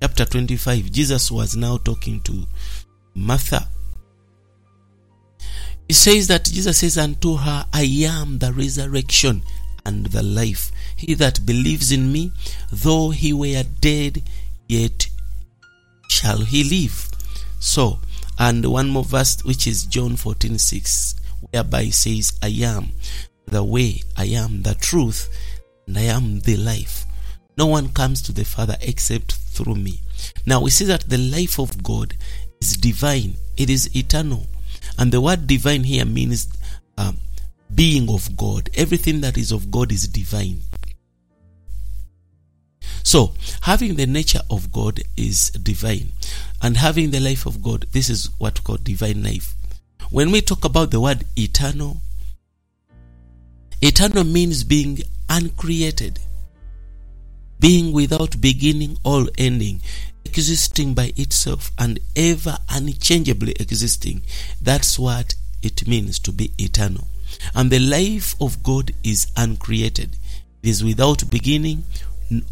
chapter 0.00 0.24
25, 0.24 0.90
Jesus 0.90 1.30
was 1.30 1.56
now 1.56 1.76
talking 1.78 2.20
to 2.22 2.46
Martha. 3.14 3.68
He 5.88 5.94
says 5.94 6.28
that 6.28 6.44
Jesus 6.44 6.78
says 6.78 6.98
unto 6.98 7.36
her, 7.36 7.66
I 7.72 7.82
am 8.06 8.38
the 8.38 8.52
resurrection 8.52 9.42
and 9.84 10.06
the 10.06 10.22
life. 10.22 10.70
He 10.96 11.14
that 11.14 11.44
believes 11.44 11.90
in 11.90 12.12
me, 12.12 12.32
though 12.70 13.10
he 13.10 13.32
were 13.32 13.64
dead, 13.80 14.22
yet 14.68 15.08
shall 16.20 16.40
he 16.40 16.62
live. 16.64 17.08
So, 17.60 17.98
and 18.38 18.64
one 18.66 18.90
more 18.90 19.04
verse 19.04 19.42
which 19.42 19.66
is 19.66 19.86
John 19.86 20.16
14 20.16 20.58
6, 20.58 21.14
whereby 21.50 21.84
he 21.84 21.90
says, 21.90 22.38
I 22.42 22.48
am 22.62 22.90
the 23.46 23.64
way, 23.64 24.02
I 24.16 24.26
am 24.26 24.62
the 24.62 24.74
truth, 24.74 25.28
and 25.86 25.96
I 25.96 26.02
am 26.02 26.40
the 26.40 26.56
life. 26.56 27.06
No 27.56 27.66
one 27.66 27.88
comes 27.88 28.20
to 28.22 28.32
the 28.32 28.44
Father 28.44 28.76
except 28.82 29.32
through 29.32 29.76
me. 29.76 30.00
Now 30.46 30.60
we 30.60 30.70
see 30.70 30.84
that 30.86 31.08
the 31.08 31.18
life 31.18 31.58
of 31.58 31.82
God 31.82 32.14
is 32.60 32.74
divine, 32.76 33.34
it 33.56 33.70
is 33.70 33.94
eternal. 33.96 34.46
And 34.98 35.10
the 35.12 35.20
word 35.20 35.46
divine 35.46 35.84
here 35.84 36.04
means 36.04 36.48
um, 36.98 37.16
being 37.74 38.10
of 38.10 38.36
God. 38.36 38.68
Everything 38.74 39.22
that 39.22 39.38
is 39.38 39.52
of 39.52 39.70
God 39.70 39.90
is 39.90 40.06
divine. 40.06 40.60
So, 43.10 43.32
having 43.62 43.96
the 43.96 44.06
nature 44.06 44.42
of 44.50 44.70
God 44.70 45.00
is 45.16 45.50
divine, 45.50 46.12
and 46.62 46.76
having 46.76 47.10
the 47.10 47.18
life 47.18 47.44
of 47.44 47.60
God, 47.60 47.86
this 47.90 48.08
is 48.08 48.30
what 48.38 48.60
we 48.60 48.62
call 48.62 48.76
divine 48.76 49.24
life. 49.24 49.56
When 50.10 50.30
we 50.30 50.40
talk 50.42 50.64
about 50.64 50.92
the 50.92 51.00
word 51.00 51.24
eternal, 51.36 51.96
eternal 53.82 54.22
means 54.22 54.62
being 54.62 55.00
uncreated, 55.28 56.20
being 57.58 57.90
without 57.90 58.40
beginning 58.40 58.96
or 59.04 59.26
ending, 59.36 59.80
existing 60.24 60.94
by 60.94 61.12
itself, 61.16 61.72
and 61.80 61.98
ever 62.14 62.58
unchangeably 62.68 63.56
existing. 63.58 64.22
That's 64.62 65.00
what 65.00 65.34
it 65.64 65.88
means 65.88 66.20
to 66.20 66.30
be 66.30 66.52
eternal. 66.58 67.08
And 67.56 67.72
the 67.72 67.80
life 67.80 68.36
of 68.40 68.62
God 68.62 68.92
is 69.02 69.32
uncreated, 69.36 70.16
it 70.62 70.68
is 70.68 70.84
without 70.84 71.28
beginning 71.28 71.82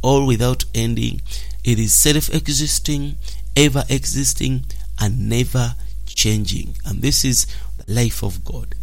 or 0.03 0.27
without 0.27 0.65
ending. 0.75 1.21
It 1.65 1.79
is 1.79 1.93
self 1.93 2.33
existing, 2.35 3.17
ever 3.57 3.85
existing, 3.89 4.65
and 5.01 5.29
never 5.29 5.75
changing. 6.07 6.77
And 6.85 7.03
this 7.03 7.25
is 7.25 7.47
the 7.79 7.93
life 7.93 8.23
of 8.23 8.45
God. 8.45 8.75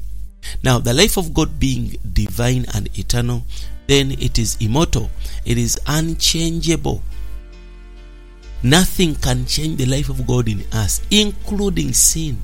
Now, 0.64 0.80
the 0.80 0.94
life 0.94 1.18
of 1.18 1.34
God 1.34 1.60
being 1.60 1.98
divine 2.14 2.66
and 2.74 2.88
eternal, 2.98 3.44
then 3.88 4.12
it 4.12 4.38
is 4.38 4.58
immortal, 4.60 5.10
it 5.46 5.58
is 5.58 5.80
unchangeable. 5.88 7.02
Nothing 8.64 9.16
can 9.16 9.46
change 9.46 9.78
the 9.78 9.86
life 9.86 10.10
of 10.10 10.26
God 10.26 10.48
in 10.48 10.64
us, 10.72 11.02
including 11.12 11.94
sin. 11.94 12.42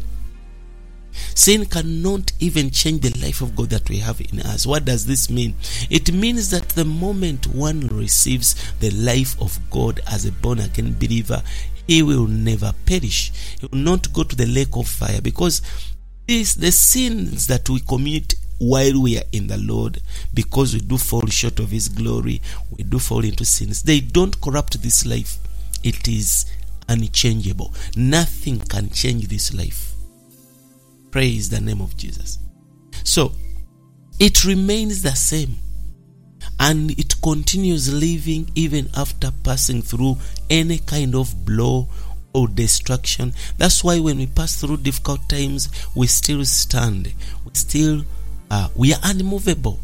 Sin 1.36 1.66
cannot 1.66 2.32
even 2.40 2.72
change 2.72 3.02
the 3.02 3.20
life 3.20 3.42
of 3.42 3.56
God 3.56 3.70
that 3.70 3.90
we 3.90 3.98
have 3.98 4.22
in 4.22 4.42
us. 4.42 4.66
What 4.66 4.86
does 4.86 5.06
this 5.06 5.30
mean? 5.30 5.56
It 5.90 6.14
means 6.14 6.50
that 6.52 6.70
the 6.70 6.86
moment 6.86 7.48
one 7.48 7.88
receives 7.88 8.56
the 8.80 8.92
life 8.92 9.40
of 9.42 9.60
God 9.70 10.02
as 10.08 10.26
a 10.26 10.32
born 10.32 10.60
again 10.60 10.96
believer, 11.00 11.42
he 11.88 12.04
will 12.04 12.28
never 12.28 12.74
perish. 12.86 13.32
He 13.60 13.68
will 13.68 13.80
not 13.80 14.14
go 14.14 14.24
to 14.24 14.36
the 14.36 14.46
lake 14.46 14.76
of 14.76 14.88
fire 14.88 15.22
because 15.22 15.62
this 16.28 16.54
the 16.54 16.72
sins 16.72 17.48
that 17.48 17.70
we 17.70 17.80
commit 17.82 18.36
while 18.62 19.02
we 19.02 19.18
are 19.18 19.24
in 19.32 19.48
the 19.48 19.58
Lord, 19.58 20.00
because 20.34 20.76
we 20.76 20.82
do 20.82 20.98
fall 20.98 21.26
short 21.26 21.60
of 21.60 21.72
His 21.72 21.90
glory, 21.90 22.42
we 22.78 22.84
do 22.84 23.00
fall 23.00 23.26
into 23.26 23.44
sins. 23.44 23.82
They 23.82 24.00
don't 24.00 24.40
corrupt 24.40 24.82
this 24.84 25.04
life. 25.04 25.40
It 25.84 26.08
is 26.08 26.46
unchangeable. 26.88 27.74
Nothing 27.96 28.60
can 28.60 28.92
change 28.92 29.28
this 29.30 29.52
life. 29.54 29.91
Praise 31.12 31.50
the 31.50 31.60
name 31.60 31.82
of 31.82 31.96
Jesus. 31.98 32.40
So, 33.04 33.34
it 34.20 34.46
remains 34.46 35.02
the 35.02 35.12
same 35.12 35.58
and 36.60 36.92
it 36.92 37.22
continues 37.22 37.94
living 37.94 38.50
even 38.56 38.90
after 38.96 39.30
passing 39.44 39.82
through 39.82 40.18
any 40.50 40.78
kind 40.78 41.16
of 41.16 41.46
blow 41.46 41.88
or 42.34 42.48
destruction. 42.48 43.34
That's 43.58 43.84
why 43.84 44.00
when 44.00 44.18
we 44.18 44.28
pass 44.28 44.56
through 44.62 44.78
difficult 44.78 45.28
times, 45.28 45.70
we 45.96 46.08
still 46.08 46.46
stand. 46.46 47.14
We 47.46 47.52
still 47.54 48.04
uh, 48.50 48.70
we 48.76 48.94
are 48.94 49.00
unmovable. 49.04 49.80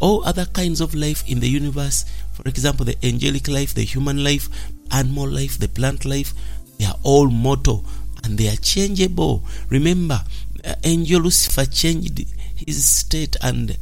All 0.00 0.24
other 0.24 0.46
kinds 0.46 0.80
of 0.80 0.94
life 0.94 1.22
in 1.28 1.40
the 1.40 1.48
universe, 1.48 2.04
for 2.32 2.48
example, 2.48 2.84
the 2.84 2.96
angelic 3.04 3.48
life, 3.48 3.74
the 3.74 3.84
human 3.84 4.22
life, 4.22 4.48
animal 4.90 5.28
life, 5.28 5.58
the 5.58 5.68
plant 5.68 6.04
life, 6.04 6.34
they 6.78 6.86
are 6.86 6.96
all 7.02 7.28
mortal 7.28 7.84
and 8.24 8.38
they 8.38 8.48
are 8.48 8.56
changeable. 8.56 9.44
Remember, 9.68 10.20
uh, 10.64 10.74
angel 10.84 11.22
Lucifer 11.22 11.64
changed 11.64 12.24
his 12.56 12.84
state 12.84 13.36
and 13.42 13.78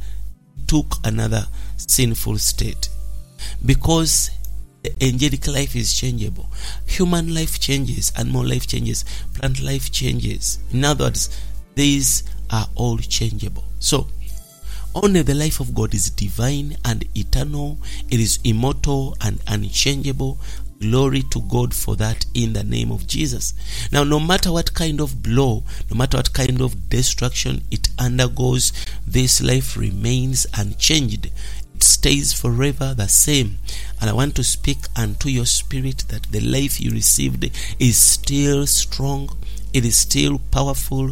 took 0.67 0.95
another 1.03 1.47
sinful 1.77 2.37
state 2.37 2.89
because 3.65 4.31
the 4.83 4.93
angelic 5.03 5.47
life 5.47 5.75
is 5.75 5.93
changeable. 5.93 6.49
Human 6.87 7.33
life 7.33 7.59
changes, 7.59 8.13
animal 8.17 8.45
life 8.45 8.67
changes, 8.67 9.03
plant 9.33 9.61
life 9.61 9.91
changes. 9.91 10.59
In 10.71 10.85
other 10.85 11.05
words, 11.05 11.29
these 11.75 12.23
are 12.49 12.67
all 12.75 12.97
changeable. 12.97 13.65
So, 13.79 14.07
only 14.95 15.21
the 15.21 15.35
life 15.35 15.59
of 15.59 15.75
God 15.75 15.93
is 15.93 16.09
divine 16.09 16.77
and 16.83 17.05
eternal, 17.15 17.77
it 18.09 18.19
is 18.19 18.39
immortal 18.43 19.15
and 19.21 19.39
unchangeable. 19.47 20.39
Glory 20.79 21.23
to 21.23 21.41
God 21.41 21.73
for 21.73 21.97
that 21.97 22.25
in 22.33 22.53
the 22.53 22.63
name 22.63 22.89
of 22.89 23.05
Jesus. 23.05 23.53
Now, 23.91 24.05
no 24.05 24.17
matter 24.17 24.49
what 24.51 24.73
kind 24.73 25.01
of 25.01 25.21
blow, 25.21 25.63
no 25.91 25.97
matter 25.97 26.17
what 26.17 26.31
kind 26.31 26.61
of 26.61 26.89
destruction 26.89 27.63
it 27.69 27.89
undergoes, 27.99 28.71
this 29.05 29.41
life 29.41 29.75
remains 29.75 30.47
unchanged. 30.57 31.31
It 31.75 31.83
stays 31.83 32.31
forever 32.31 32.93
the 32.93 33.09
same. 33.09 33.57
And 33.99 34.09
I 34.09 34.13
want 34.13 34.35
to 34.35 34.43
speak 34.43 34.77
unto 34.95 35.27
your 35.27 35.45
spirit 35.45 36.05
that 36.07 36.23
the 36.31 36.39
life 36.39 36.79
you 36.79 36.91
received 36.91 37.51
is 37.77 37.97
still 37.97 38.65
strong, 38.65 39.29
it 39.73 39.83
is 39.83 39.97
still 39.97 40.39
powerful, 40.51 41.11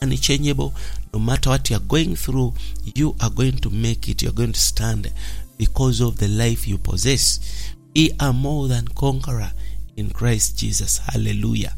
unchangeable. 0.00 0.74
No 1.12 1.18
matter 1.18 1.50
what 1.50 1.68
you 1.70 1.76
are 1.76 1.80
going 1.80 2.14
through, 2.14 2.54
you 2.94 3.16
are 3.20 3.30
going 3.30 3.56
to 3.58 3.70
make 3.70 4.08
it, 4.08 4.22
you 4.22 4.28
are 4.28 4.32
going 4.32 4.52
to 4.52 4.60
stand 4.60 5.12
because 5.56 6.00
of 6.00 6.18
the 6.18 6.28
life 6.28 6.68
you 6.68 6.78
possess. 6.78 7.74
We 7.94 8.12
are 8.20 8.32
more 8.32 8.68
than 8.68 8.88
conqueror 8.88 9.52
in 9.96 10.10
Christ 10.10 10.58
Jesus. 10.58 10.98
Hallelujah. 10.98 11.74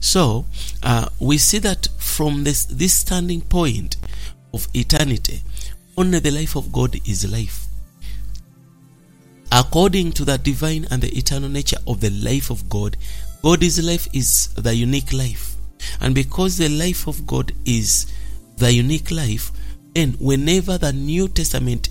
So 0.00 0.44
uh, 0.82 1.08
we 1.20 1.38
see 1.38 1.58
that 1.58 1.88
from 1.98 2.44
this 2.44 2.66
this 2.66 2.92
standing 2.92 3.40
point 3.40 3.96
of 4.52 4.68
eternity, 4.74 5.42
only 5.96 6.18
the 6.18 6.30
life 6.30 6.56
of 6.56 6.72
God 6.72 6.96
is 7.08 7.30
life. 7.30 7.66
According 9.50 10.12
to 10.12 10.24
the 10.24 10.36
divine 10.36 10.86
and 10.90 11.00
the 11.00 11.16
eternal 11.16 11.48
nature 11.48 11.78
of 11.86 12.00
the 12.00 12.10
life 12.10 12.50
of 12.50 12.68
God, 12.68 12.96
God's 13.42 13.82
life 13.82 14.08
is 14.12 14.48
the 14.54 14.74
unique 14.74 15.12
life. 15.12 15.54
And 16.00 16.14
because 16.14 16.58
the 16.58 16.68
life 16.68 17.06
of 17.06 17.26
God 17.26 17.52
is 17.64 18.12
the 18.56 18.72
unique 18.72 19.10
life, 19.10 19.52
then 19.94 20.12
whenever 20.18 20.76
the 20.76 20.92
New 20.92 21.28
Testament 21.28 21.88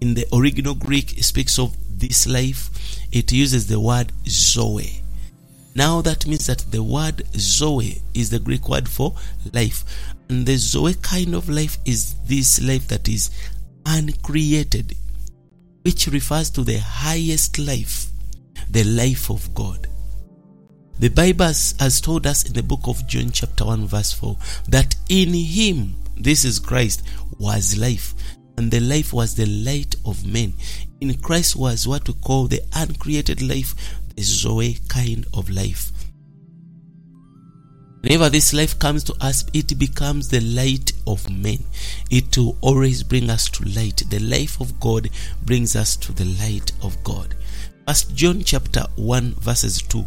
in 0.00 0.14
the 0.14 0.26
original 0.32 0.74
Greek 0.74 1.22
speaks 1.22 1.58
of 1.58 1.76
this 1.98 2.26
life, 2.26 2.70
it 3.12 3.32
uses 3.32 3.66
the 3.66 3.78
word 3.78 4.12
Zoe. 4.26 5.02
Now 5.74 6.00
that 6.02 6.26
means 6.26 6.46
that 6.46 6.64
the 6.70 6.82
word 6.82 7.22
Zoe 7.34 8.02
is 8.14 8.30
the 8.30 8.38
Greek 8.38 8.68
word 8.68 8.88
for 8.88 9.14
life. 9.52 9.84
And 10.28 10.46
the 10.46 10.56
Zoe 10.56 10.94
kind 10.94 11.34
of 11.34 11.48
life 11.48 11.78
is 11.84 12.14
this 12.26 12.60
life 12.62 12.88
that 12.88 13.08
is 13.08 13.30
uncreated, 13.86 14.96
which 15.82 16.06
refers 16.08 16.50
to 16.50 16.62
the 16.62 16.78
highest 16.78 17.58
life, 17.58 18.06
the 18.70 18.84
life 18.84 19.30
of 19.30 19.54
God. 19.54 19.86
The 20.98 21.08
Bible 21.08 21.46
has, 21.46 21.74
has 21.80 22.00
told 22.00 22.26
us 22.26 22.44
in 22.44 22.52
the 22.52 22.62
book 22.62 22.80
of 22.84 23.06
John, 23.06 23.30
chapter 23.30 23.64
1, 23.64 23.86
verse 23.86 24.12
4, 24.12 24.36
that 24.68 24.94
in 25.08 25.32
him, 25.32 25.94
this 26.16 26.44
is 26.44 26.58
Christ, 26.58 27.02
was 27.38 27.78
life, 27.78 28.14
and 28.56 28.70
the 28.70 28.80
life 28.80 29.12
was 29.12 29.34
the 29.34 29.46
light 29.46 29.96
of 30.04 30.26
men. 30.26 30.54
In 31.00 31.14
Christ 31.14 31.56
was 31.56 31.86
what 31.86 32.06
we 32.08 32.14
call 32.14 32.46
the 32.46 32.62
uncreated 32.74 33.42
life, 33.42 33.74
the 34.14 34.22
Zoe 34.22 34.78
kind 34.88 35.26
of 35.32 35.48
life. 35.50 35.92
Whenever 38.02 38.30
this 38.30 38.54
life 38.54 38.78
comes 38.78 39.04
to 39.04 39.14
us, 39.20 39.44
it 39.52 39.78
becomes 39.78 40.28
the 40.28 40.40
light 40.40 40.92
of 41.06 41.28
men. 41.30 41.58
It 42.10 42.36
will 42.38 42.56
always 42.62 43.02
bring 43.02 43.28
us 43.28 43.48
to 43.50 43.64
light. 43.64 44.02
The 44.08 44.20
life 44.20 44.58
of 44.60 44.80
God 44.80 45.10
brings 45.44 45.76
us 45.76 45.96
to 45.96 46.12
the 46.12 46.24
light 46.24 46.72
of 46.82 47.02
God. 47.04 47.34
First 47.86 48.14
John 48.14 48.42
chapter 48.44 48.86
1 48.96 49.34
verses 49.34 49.82
2 49.82 50.06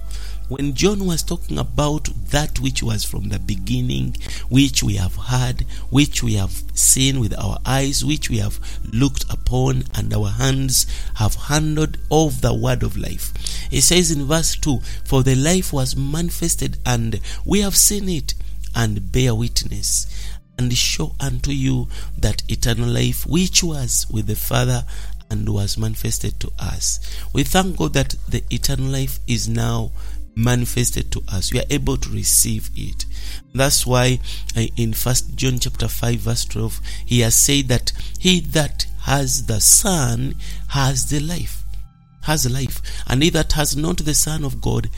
when 0.49 0.73
John 0.73 1.05
was 1.05 1.23
talking 1.23 1.57
about 1.57 2.09
that 2.29 2.59
which 2.59 2.83
was 2.83 3.03
from 3.03 3.29
the 3.29 3.39
beginning, 3.39 4.15
which 4.49 4.83
we 4.83 4.95
have 4.95 5.15
heard, 5.15 5.61
which 5.89 6.21
we 6.21 6.33
have 6.33 6.63
seen 6.73 7.19
with 7.19 7.37
our 7.37 7.59
eyes, 7.65 8.03
which 8.03 8.29
we 8.29 8.37
have 8.37 8.59
looked 8.91 9.25
upon, 9.31 9.83
and 9.95 10.13
our 10.13 10.29
hands 10.29 10.85
have 11.15 11.35
handled 11.35 11.97
of 12.11 12.41
the 12.41 12.53
word 12.53 12.83
of 12.83 12.97
life. 12.97 13.33
He 13.69 13.81
says 13.81 14.11
in 14.11 14.25
verse 14.25 14.55
2 14.55 14.79
For 15.05 15.23
the 15.23 15.35
life 15.35 15.71
was 15.71 15.95
manifested, 15.95 16.77
and 16.85 17.19
we 17.45 17.61
have 17.61 17.75
seen 17.75 18.09
it, 18.09 18.33
and 18.75 19.11
bear 19.11 19.35
witness 19.35 20.07
and 20.57 20.73
show 20.77 21.15
unto 21.19 21.51
you 21.51 21.87
that 22.17 22.43
eternal 22.47 22.87
life 22.89 23.25
which 23.25 23.63
was 23.63 24.05
with 24.09 24.27
the 24.27 24.35
Father 24.35 24.85
and 25.29 25.49
was 25.49 25.77
manifested 25.77 26.39
to 26.39 26.51
us. 26.59 26.99
We 27.33 27.43
thank 27.43 27.77
God 27.77 27.93
that 27.93 28.15
the 28.27 28.43
eternal 28.51 28.85
life 28.87 29.19
is 29.27 29.49
now 29.49 29.91
manifested 30.35 31.11
to 31.11 31.21
us. 31.27 31.53
We 31.53 31.59
are 31.59 31.69
able 31.69 31.97
to 31.97 32.09
receive 32.09 32.69
it. 32.75 33.05
That's 33.53 33.85
why 33.85 34.19
uh, 34.57 34.65
in 34.75 34.93
first 34.93 35.35
john 35.35 35.59
chapter 35.59 35.87
5 35.87 36.15
verse 36.15 36.45
12 36.45 36.81
he 37.05 37.19
has 37.19 37.35
said 37.35 37.67
that 37.67 37.91
he 38.19 38.39
that 38.39 38.85
has 39.01 39.45
the 39.45 39.59
son 39.61 40.35
has 40.69 41.09
the 41.09 41.19
life 41.19 41.63
has 42.23 42.49
life. 42.49 42.81
And 43.07 43.21
he 43.21 43.29
that 43.31 43.51
has 43.53 43.75
not 43.75 43.97
the 43.97 44.13
son 44.13 44.43
of 44.43 44.61
god 44.61 44.89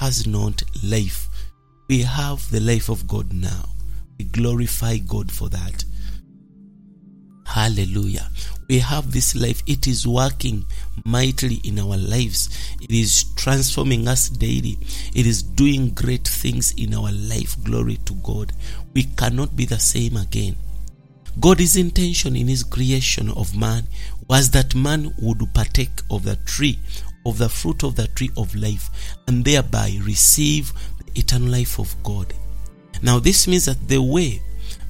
has 0.00 0.26
not 0.26 0.62
life. 0.82 1.28
We 1.88 2.02
have 2.02 2.50
the 2.50 2.60
life 2.60 2.88
of 2.88 3.06
god 3.06 3.32
now. 3.32 3.68
We 4.18 4.24
glorify 4.24 4.98
god 4.98 5.30
for 5.30 5.48
that 5.50 5.84
hallelujah. 7.54 8.28
We 8.68 8.78
have 8.78 9.10
this 9.10 9.34
life. 9.34 9.62
It 9.66 9.86
is 9.86 10.06
working 10.06 10.64
mightily 11.04 11.56
in 11.64 11.78
our 11.80 11.96
lives. 11.96 12.48
It 12.80 12.92
is 12.92 13.24
transforming 13.34 14.06
us 14.06 14.28
daily. 14.28 14.78
It 15.14 15.26
is 15.26 15.42
doing 15.42 15.90
great 15.90 16.26
things 16.28 16.72
in 16.76 16.94
our 16.94 17.10
life. 17.10 17.56
Glory 17.64 17.96
to 18.04 18.14
god. 18.22 18.52
We 18.94 19.04
cannot 19.04 19.56
be 19.56 19.64
the 19.64 19.80
same 19.80 20.16
again. 20.16 20.56
God's 21.40 21.76
intention 21.76 22.36
in 22.36 22.48
his 22.48 22.62
creation 22.62 23.30
of 23.30 23.56
man 23.56 23.88
was 24.28 24.50
that 24.50 24.74
man 24.74 25.12
would 25.20 25.42
partake 25.52 26.02
of 26.10 26.24
the 26.24 26.36
tree 26.36 26.78
of 27.26 27.38
the 27.38 27.48
fruit 27.48 27.82
of 27.82 27.96
the 27.96 28.06
tree 28.08 28.30
of 28.36 28.54
life 28.54 29.16
and 29.26 29.44
thereby 29.44 29.98
receive 30.02 30.72
the 30.98 31.20
eternal 31.20 31.48
life 31.48 31.78
of 31.78 31.94
god. 32.02 32.32
Now 33.02 33.18
this 33.18 33.46
means 33.46 33.66
that 33.66 33.88
the 33.88 34.00
way 34.00 34.42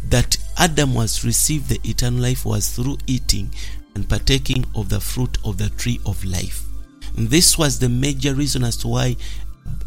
that 0.09 0.37
Adam 0.61 0.93
was 0.93 1.25
received 1.25 1.71
the 1.71 1.81
eternal 1.89 2.21
life 2.21 2.45
was 2.45 2.69
through 2.69 2.99
eating 3.07 3.51
and 3.95 4.07
partaking 4.07 4.63
of 4.75 4.91
the 4.91 5.01
fruit 5.01 5.39
of 5.43 5.57
the 5.57 5.71
tree 5.71 5.99
of 6.05 6.23
life. 6.23 6.65
And 7.17 7.29
this 7.31 7.57
was 7.57 7.79
the 7.79 7.89
major 7.89 8.35
reason 8.35 8.63
as 8.63 8.77
to 8.79 8.89
why 8.89 9.17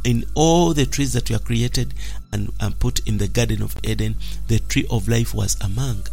in 0.03 0.25
all 0.33 0.73
the 0.73 0.87
trees 0.87 1.13
that 1.13 1.29
were 1.29 1.37
created 1.37 1.93
and, 2.31 2.51
and 2.59 2.79
put 2.79 3.07
in 3.07 3.19
the 3.19 3.27
Garden 3.27 3.61
of 3.61 3.77
Eden, 3.83 4.15
the 4.47 4.57
tree 4.57 4.87
of 4.89 5.07
life 5.07 5.35
was 5.35 5.55
among. 5.61 6.07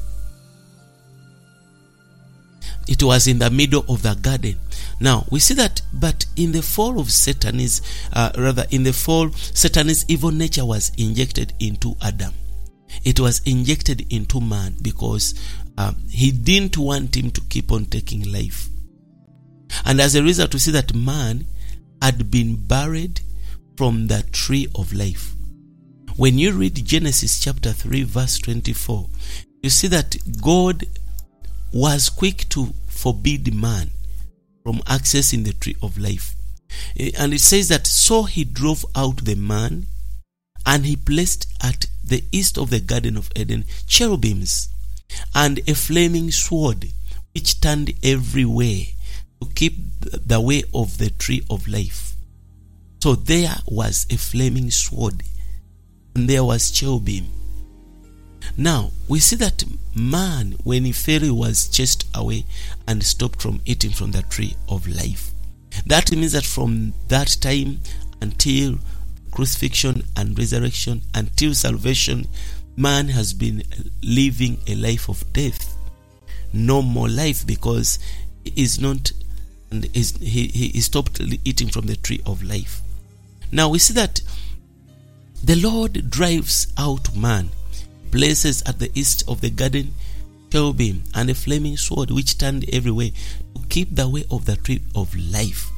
It 2.86 3.02
was 3.02 3.26
in 3.26 3.38
the 3.38 3.50
middle 3.50 3.86
of 3.88 4.02
the 4.02 4.14
garden. 4.14 4.56
Now 5.00 5.24
we 5.30 5.40
see 5.40 5.54
that, 5.54 5.80
but 5.94 6.26
in 6.36 6.52
the 6.52 6.60
fall 6.60 7.00
of 7.00 7.10
Satan 7.10 7.60
is 7.60 7.80
uh, 8.12 8.32
rather 8.36 8.66
in 8.70 8.82
the 8.82 8.92
fall, 8.92 9.30
Satan's 9.32 10.04
evil 10.06 10.32
nature 10.32 10.66
was 10.66 10.92
injected 10.98 11.54
into 11.60 11.96
Adam 12.02 12.34
it 13.04 13.20
was 13.20 13.40
injected 13.44 14.12
into 14.12 14.40
man 14.40 14.76
because 14.82 15.34
um, 15.78 15.96
he 16.10 16.30
didn't 16.30 16.76
want 16.76 17.16
him 17.16 17.30
to 17.30 17.40
keep 17.42 17.72
on 17.72 17.86
taking 17.86 18.30
life. 18.32 18.68
And 19.84 20.00
as 20.00 20.14
a 20.14 20.22
result, 20.22 20.52
we 20.52 20.58
see 20.60 20.72
that 20.72 20.94
man 20.94 21.46
had 22.02 22.30
been 22.30 22.56
buried 22.56 23.20
from 23.76 24.08
the 24.08 24.24
tree 24.32 24.68
of 24.74 24.92
life. 24.92 25.34
When 26.16 26.38
you 26.38 26.52
read 26.52 26.74
Genesis 26.84 27.40
chapter 27.40 27.72
3, 27.72 28.02
verse 28.02 28.38
24, 28.38 29.08
you 29.62 29.70
see 29.70 29.88
that 29.88 30.16
God 30.42 30.84
was 31.72 32.08
quick 32.08 32.48
to 32.50 32.74
forbid 32.88 33.54
man 33.54 33.90
from 34.62 34.78
accessing 34.80 35.44
the 35.44 35.52
tree 35.52 35.76
of 35.82 35.96
life. 35.98 36.34
And 37.18 37.32
it 37.32 37.40
says 37.40 37.68
that 37.68 37.86
so 37.86 38.24
he 38.24 38.44
drove 38.44 38.84
out 38.94 39.24
the 39.24 39.34
man 39.34 39.86
and 40.66 40.84
he 40.84 40.96
placed 40.96 41.46
at 41.62 41.86
the 42.04 42.24
east 42.32 42.58
of 42.58 42.70
the 42.70 42.80
Garden 42.80 43.16
of 43.16 43.30
Eden 43.36 43.64
cherubims 43.86 44.68
and 45.34 45.58
a 45.68 45.74
flaming 45.74 46.30
sword 46.30 46.86
which 47.34 47.60
turned 47.60 47.92
every 48.02 48.44
way 48.44 48.94
to 49.40 49.48
keep 49.54 49.76
the 50.00 50.40
way 50.40 50.62
of 50.74 50.98
the 50.98 51.10
tree 51.10 51.42
of 51.48 51.68
life. 51.68 52.14
So 53.02 53.14
there 53.14 53.54
was 53.66 54.06
a 54.10 54.16
flaming 54.16 54.70
sword 54.70 55.22
and 56.14 56.28
there 56.28 56.44
was 56.44 56.70
cherubim. 56.70 57.26
Now 58.56 58.90
we 59.08 59.20
see 59.20 59.36
that 59.36 59.64
man, 59.94 60.56
when 60.64 60.84
he 60.84 60.92
fell, 60.92 61.20
he 61.20 61.30
was 61.30 61.68
chased 61.68 62.06
away 62.14 62.44
and 62.86 63.02
stopped 63.02 63.40
from 63.40 63.60
eating 63.64 63.90
from 63.90 64.10
the 64.10 64.22
tree 64.22 64.56
of 64.68 64.86
life. 64.86 65.30
That 65.86 66.10
means 66.12 66.32
that 66.32 66.44
from 66.44 66.92
that 67.08 67.36
time 67.40 67.80
until 68.20 68.78
crucifixion 69.40 70.02
and 70.18 70.38
resurrection 70.38 71.00
until 71.14 71.54
salvation, 71.54 72.26
man 72.76 73.08
has 73.08 73.32
been 73.32 73.62
living 74.02 74.58
a 74.66 74.74
life 74.74 75.08
of 75.08 75.32
death. 75.32 75.78
No 76.52 76.82
more 76.82 77.08
life 77.08 77.46
because 77.46 77.98
he 78.44 78.64
is 78.64 78.78
not 78.78 79.12
and 79.70 79.88
is, 79.96 80.14
he, 80.18 80.48
he 80.48 80.80
stopped 80.82 81.22
eating 81.42 81.68
from 81.68 81.86
the 81.86 81.96
tree 81.96 82.20
of 82.26 82.42
life. 82.42 82.82
Now 83.50 83.70
we 83.70 83.78
see 83.78 83.94
that 83.94 84.20
the 85.42 85.56
Lord 85.56 86.10
drives 86.10 86.66
out 86.76 87.16
man, 87.16 87.48
places 88.10 88.62
at 88.66 88.78
the 88.78 88.90
east 88.94 89.24
of 89.26 89.40
the 89.40 89.48
garden 89.48 89.94
cherubim 90.52 91.04
and 91.14 91.30
a 91.30 91.34
flaming 91.34 91.78
sword 91.78 92.10
which 92.10 92.36
turned 92.36 92.68
every 92.70 92.90
way 92.90 93.14
to 93.54 93.62
keep 93.70 93.94
the 93.94 94.06
way 94.06 94.24
of 94.30 94.44
the 94.44 94.56
tree 94.56 94.82
of 94.94 95.16
life. 95.16 95.70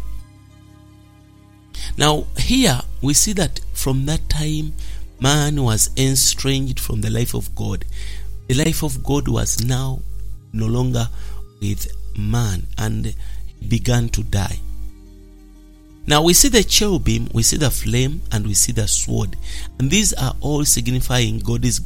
Now, 1.96 2.26
here 2.36 2.80
we 3.02 3.14
see 3.14 3.32
that 3.34 3.60
from 3.72 4.06
that 4.06 4.28
time, 4.28 4.72
man 5.20 5.62
was 5.62 5.90
estranged 5.96 6.80
from 6.80 7.00
the 7.00 7.10
life 7.10 7.34
of 7.34 7.54
God. 7.54 7.84
The 8.48 8.54
life 8.54 8.82
of 8.82 9.02
God 9.04 9.28
was 9.28 9.64
now 9.64 10.00
no 10.52 10.66
longer 10.66 11.08
with 11.60 11.88
man 12.16 12.66
and 12.78 13.14
began 13.68 14.08
to 14.10 14.22
die. 14.22 14.58
Now 16.06 16.22
we 16.22 16.34
see 16.34 16.48
the 16.48 16.64
cherubim, 16.64 17.28
we 17.32 17.42
see 17.42 17.56
the 17.56 17.70
flame, 17.70 18.22
and 18.32 18.46
we 18.46 18.54
see 18.54 18.72
the 18.72 18.88
sword, 18.88 19.36
and 19.78 19.90
these 19.90 20.12
are 20.14 20.34
all 20.40 20.64
signifying 20.64 21.38
God's. 21.38 21.80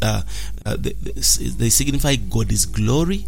Uh, 0.00 0.22
uh, 0.64 0.76
they, 0.78 0.92
they 0.92 1.68
signify 1.68 2.16
God's 2.16 2.66
glory, 2.66 3.26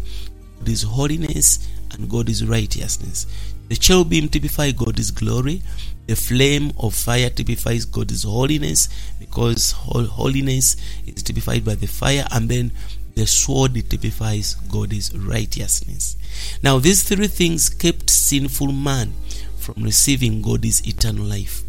God's 0.59 0.83
holiness, 0.83 1.67
and 1.91 2.09
God's 2.09 2.45
righteousness. 2.45 3.27
The 3.67 3.75
cherubim 3.75 4.29
typify 4.29 4.71
God's 4.71 5.11
glory. 5.11 5.61
The 6.09 6.15
flame 6.15 6.71
of 6.79 6.95
fire 6.95 7.29
typifies 7.29 7.85
God's 7.85 8.23
holiness 8.23 8.89
because 9.19 9.73
holiness 9.73 10.75
is 11.05 11.21
typified 11.21 11.63
by 11.63 11.75
the 11.75 11.85
fire, 11.85 12.25
and 12.31 12.49
then 12.49 12.71
the 13.13 13.27
sword 13.27 13.75
typifies 13.87 14.55
God's 14.55 15.15
righteousness. 15.15 16.17
Now, 16.63 16.79
these 16.79 17.03
three 17.03 17.27
things 17.27 17.69
kept 17.69 18.09
sinful 18.09 18.71
man 18.71 19.13
from 19.59 19.83
receiving 19.83 20.41
God's 20.41 20.81
eternal 20.87 21.25
life. 21.25 21.61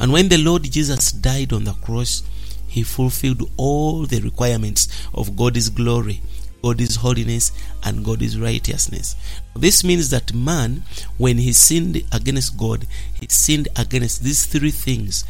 And 0.00 0.12
when 0.12 0.28
the 0.28 0.38
Lord 0.38 0.64
Jesus 0.64 1.12
died 1.12 1.52
on 1.52 1.62
the 1.62 1.74
cross, 1.74 2.24
he 2.66 2.82
fulfilled 2.82 3.48
all 3.56 4.06
the 4.06 4.22
requirements 4.22 4.88
of 5.14 5.36
God's 5.36 5.68
glory 5.68 6.20
God's 6.62 6.96
holiness 6.96 7.52
and 7.82 8.04
God 8.04 8.22
is 8.22 8.38
righteousness. 8.38 9.16
This 9.54 9.82
means 9.84 10.10
that 10.10 10.32
man, 10.32 10.84
when 11.18 11.38
he 11.38 11.52
sinned 11.52 12.02
against 12.12 12.56
God, 12.56 12.86
he 13.20 13.26
sinned 13.28 13.68
against 13.76 14.22
these 14.22 14.46
three 14.46 14.70
things 14.70 15.24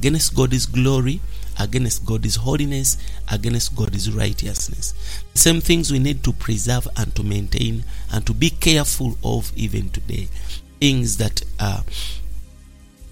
against 0.00 0.34
God's 0.34 0.64
glory, 0.64 1.20
against 1.58 2.06
God's 2.06 2.36
holiness, 2.36 2.96
against 3.30 3.76
God's 3.76 4.10
righteousness. 4.10 4.94
The 5.34 5.38
same 5.38 5.60
things 5.60 5.92
we 5.92 5.98
need 5.98 6.24
to 6.24 6.32
preserve 6.32 6.88
and 6.96 7.14
to 7.16 7.22
maintain 7.22 7.84
and 8.10 8.26
to 8.26 8.32
be 8.32 8.48
careful 8.48 9.18
of 9.22 9.52
even 9.56 9.90
today. 9.90 10.28
Things 10.80 11.18
that 11.18 11.42
uh, 11.58 11.82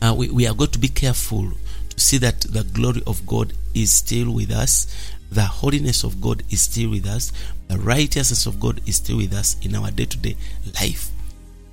uh, 0.00 0.14
we, 0.16 0.30
we 0.30 0.46
are 0.46 0.54
going 0.54 0.70
to 0.70 0.78
be 0.78 0.88
careful 0.88 1.52
to 1.90 2.00
see 2.00 2.16
that 2.18 2.40
the 2.40 2.64
glory 2.64 3.02
of 3.06 3.26
God 3.26 3.52
is 3.74 3.92
still 3.92 4.32
with 4.32 4.50
us, 4.50 4.86
the 5.30 5.42
holiness 5.42 6.04
of 6.04 6.20
God 6.20 6.42
is 6.50 6.62
still 6.62 6.90
with 6.90 7.06
us, 7.06 7.32
the 7.68 7.78
righteousness 7.78 8.46
of 8.46 8.58
God 8.58 8.80
is 8.86 8.96
still 8.96 9.18
with 9.18 9.34
us 9.34 9.56
in 9.62 9.74
our 9.74 9.90
day 9.90 10.06
to 10.06 10.18
day 10.18 10.36
life. 10.80 11.10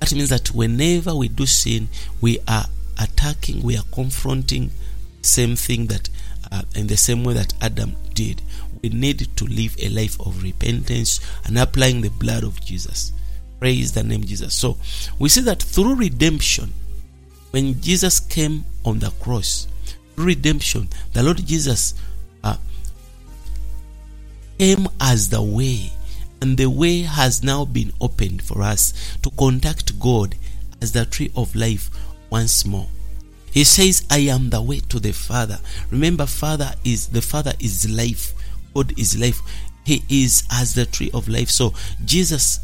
That 0.00 0.12
means 0.12 0.28
that 0.28 0.48
whenever 0.48 1.14
we 1.14 1.28
do 1.28 1.46
sin, 1.46 1.88
we 2.20 2.38
are 2.46 2.66
attacking, 3.00 3.62
we 3.62 3.76
are 3.76 3.84
confronting 3.92 4.70
same 5.22 5.56
thing 5.56 5.86
that 5.86 6.08
uh, 6.52 6.62
in 6.74 6.86
the 6.86 6.96
same 6.96 7.24
way 7.24 7.34
that 7.34 7.54
Adam 7.60 7.96
did. 8.14 8.40
We 8.82 8.90
need 8.90 9.36
to 9.36 9.44
live 9.46 9.76
a 9.80 9.88
life 9.88 10.20
of 10.20 10.42
repentance 10.42 11.20
and 11.44 11.58
applying 11.58 12.02
the 12.02 12.10
blood 12.10 12.44
of 12.44 12.60
Jesus. 12.60 13.12
Praise 13.58 13.92
the 13.92 14.04
name 14.04 14.22
Jesus. 14.22 14.54
So 14.54 14.76
we 15.18 15.28
see 15.28 15.40
that 15.42 15.62
through 15.62 15.96
redemption, 15.96 16.72
when 17.50 17.80
Jesus 17.80 18.20
came 18.20 18.64
on 18.84 18.98
the 18.98 19.10
cross, 19.18 19.66
redemption, 20.16 20.88
the 21.14 21.22
Lord 21.22 21.44
Jesus 21.44 21.94
uh, 22.44 22.56
came 24.58 24.88
as 25.00 25.28
the 25.28 25.42
way, 25.42 25.90
and 26.40 26.56
the 26.56 26.66
way 26.66 27.02
has 27.02 27.42
now 27.42 27.64
been 27.64 27.92
opened 28.00 28.42
for 28.42 28.62
us 28.62 29.16
to 29.22 29.30
contact 29.30 29.98
God 29.98 30.34
as 30.80 30.92
the 30.92 31.04
tree 31.04 31.30
of 31.36 31.54
life 31.54 31.90
once 32.30 32.64
more. 32.66 32.88
He 33.50 33.64
says, 33.64 34.06
I 34.10 34.18
am 34.18 34.50
the 34.50 34.60
way 34.60 34.80
to 34.80 35.00
the 35.00 35.12
Father. 35.12 35.58
Remember, 35.90 36.26
Father 36.26 36.72
is 36.84 37.08
the 37.08 37.22
Father 37.22 37.54
is 37.58 37.88
life. 37.90 38.34
God 38.74 38.98
is 38.98 39.18
life. 39.18 39.40
He 39.84 40.02
is 40.10 40.42
as 40.52 40.74
the 40.74 40.84
tree 40.84 41.10
of 41.14 41.28
life. 41.28 41.48
So 41.48 41.72
Jesus 42.04 42.60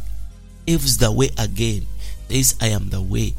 gives 0.66 0.98
the 0.98 1.11
way 1.11 1.31
again. 1.38 1.87
Says, 2.28 2.57
I 2.61 2.68
am 2.68 2.88
the 2.88 3.00
way, 3.00 3.35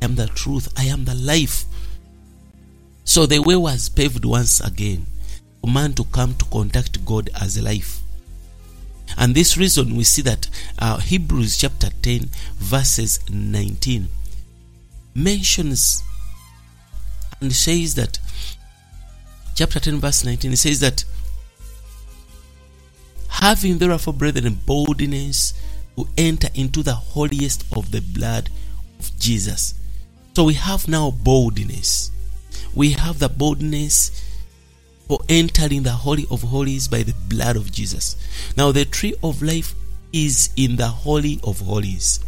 I 0.00 0.04
am 0.04 0.14
the 0.14 0.26
truth, 0.28 0.72
I 0.76 0.84
am 0.84 1.04
the 1.04 1.14
life. 1.14 1.64
So 3.04 3.26
the 3.26 3.40
way 3.40 3.56
was 3.56 3.88
paved 3.88 4.24
once 4.24 4.60
again 4.60 5.06
man 5.66 5.92
to 5.94 6.04
come 6.04 6.34
to 6.34 6.44
contact 6.46 7.04
God 7.04 7.30
as 7.40 7.56
a 7.56 7.62
life. 7.62 8.00
And 9.16 9.34
this 9.34 9.56
reason 9.56 9.96
we 9.96 10.04
see 10.04 10.22
that 10.22 10.48
uh, 10.78 10.98
Hebrews 10.98 11.56
chapter 11.56 11.88
10, 12.02 12.28
verses 12.58 13.20
19 13.30 14.08
mentions 15.14 16.04
and 17.40 17.52
says 17.52 17.94
that 17.96 18.18
chapter 19.54 19.80
10 19.80 19.98
verse 19.98 20.24
19 20.24 20.52
it 20.52 20.56
says 20.56 20.80
that 20.80 21.04
having 23.28 23.78
therefore 23.78 24.14
brethren 24.14 24.58
boldness 24.66 25.54
to 25.96 26.06
enter 26.16 26.48
into 26.54 26.82
the 26.82 26.94
holiest 26.94 27.64
of 27.76 27.90
the 27.90 28.00
blood 28.00 28.48
of 29.00 29.18
jesus 29.18 29.74
so 30.34 30.44
we 30.44 30.54
have 30.54 30.86
now 30.86 31.10
boldness 31.10 32.10
we 32.74 32.92
have 32.92 33.18
the 33.18 33.28
boldness 33.28 34.27
for 35.08 35.18
entering 35.28 35.82
the 35.82 35.90
holy 35.90 36.26
of 36.30 36.42
holies 36.42 36.86
by 36.86 37.02
the 37.02 37.14
blood 37.28 37.56
of 37.56 37.72
jesus 37.72 38.16
now 38.56 38.70
the 38.70 38.84
tree 38.84 39.14
of 39.22 39.42
life 39.42 39.74
is 40.12 40.50
in 40.56 40.76
the 40.76 40.86
holy 40.86 41.40
of 41.42 41.58
holies 41.60 42.20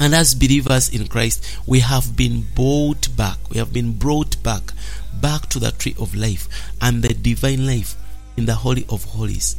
and 0.00 0.14
as 0.14 0.34
believers 0.34 0.88
in 0.90 1.06
Christ, 1.06 1.58
we 1.66 1.80
have 1.80 2.16
been 2.16 2.44
brought 2.54 3.16
back. 3.16 3.38
We 3.50 3.58
have 3.58 3.72
been 3.72 3.92
brought 3.92 4.42
back, 4.42 4.72
back 5.20 5.48
to 5.50 5.58
the 5.58 5.70
tree 5.70 5.94
of 5.98 6.14
life 6.14 6.48
and 6.80 7.02
the 7.02 7.14
divine 7.14 7.66
life 7.66 7.94
in 8.36 8.46
the 8.46 8.54
Holy 8.54 8.84
of 8.88 9.04
Holies. 9.04 9.56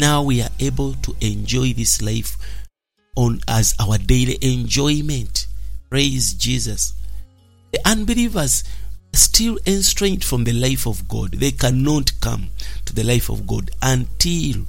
Now 0.00 0.22
we 0.22 0.42
are 0.42 0.50
able 0.58 0.94
to 0.94 1.14
enjoy 1.20 1.72
this 1.74 2.00
life 2.02 2.36
on 3.14 3.40
as 3.46 3.74
our 3.78 3.98
daily 3.98 4.38
enjoyment. 4.40 5.46
Praise 5.90 6.32
Jesus. 6.32 6.94
The 7.72 7.80
unbelievers 7.86 8.64
still 9.14 9.58
estranged 9.66 10.24
from 10.24 10.44
the 10.44 10.52
life 10.52 10.86
of 10.86 11.08
God. 11.08 11.32
They 11.32 11.50
cannot 11.50 12.12
come 12.20 12.50
to 12.84 12.94
the 12.94 13.04
life 13.04 13.28
of 13.28 13.46
God 13.46 13.70
until 13.82 14.64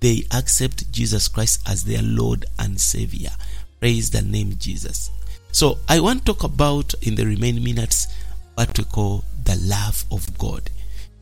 they 0.00 0.24
accept 0.32 0.90
Jesus 0.92 1.28
Christ 1.28 1.60
as 1.68 1.84
their 1.84 2.02
Lord 2.02 2.46
and 2.58 2.80
Savior. 2.80 3.30
Praise 3.78 4.10
the 4.10 4.22
name 4.22 4.54
Jesus. 4.58 5.10
So 5.52 5.78
I 5.88 6.00
want 6.00 6.20
to 6.20 6.32
talk 6.32 6.44
about 6.44 6.94
in 7.02 7.14
the 7.14 7.26
remaining 7.26 7.64
minutes 7.64 8.08
what 8.54 8.76
we 8.78 8.84
call 8.84 9.24
the 9.44 9.56
love 9.62 10.04
of 10.10 10.38
God. 10.38 10.70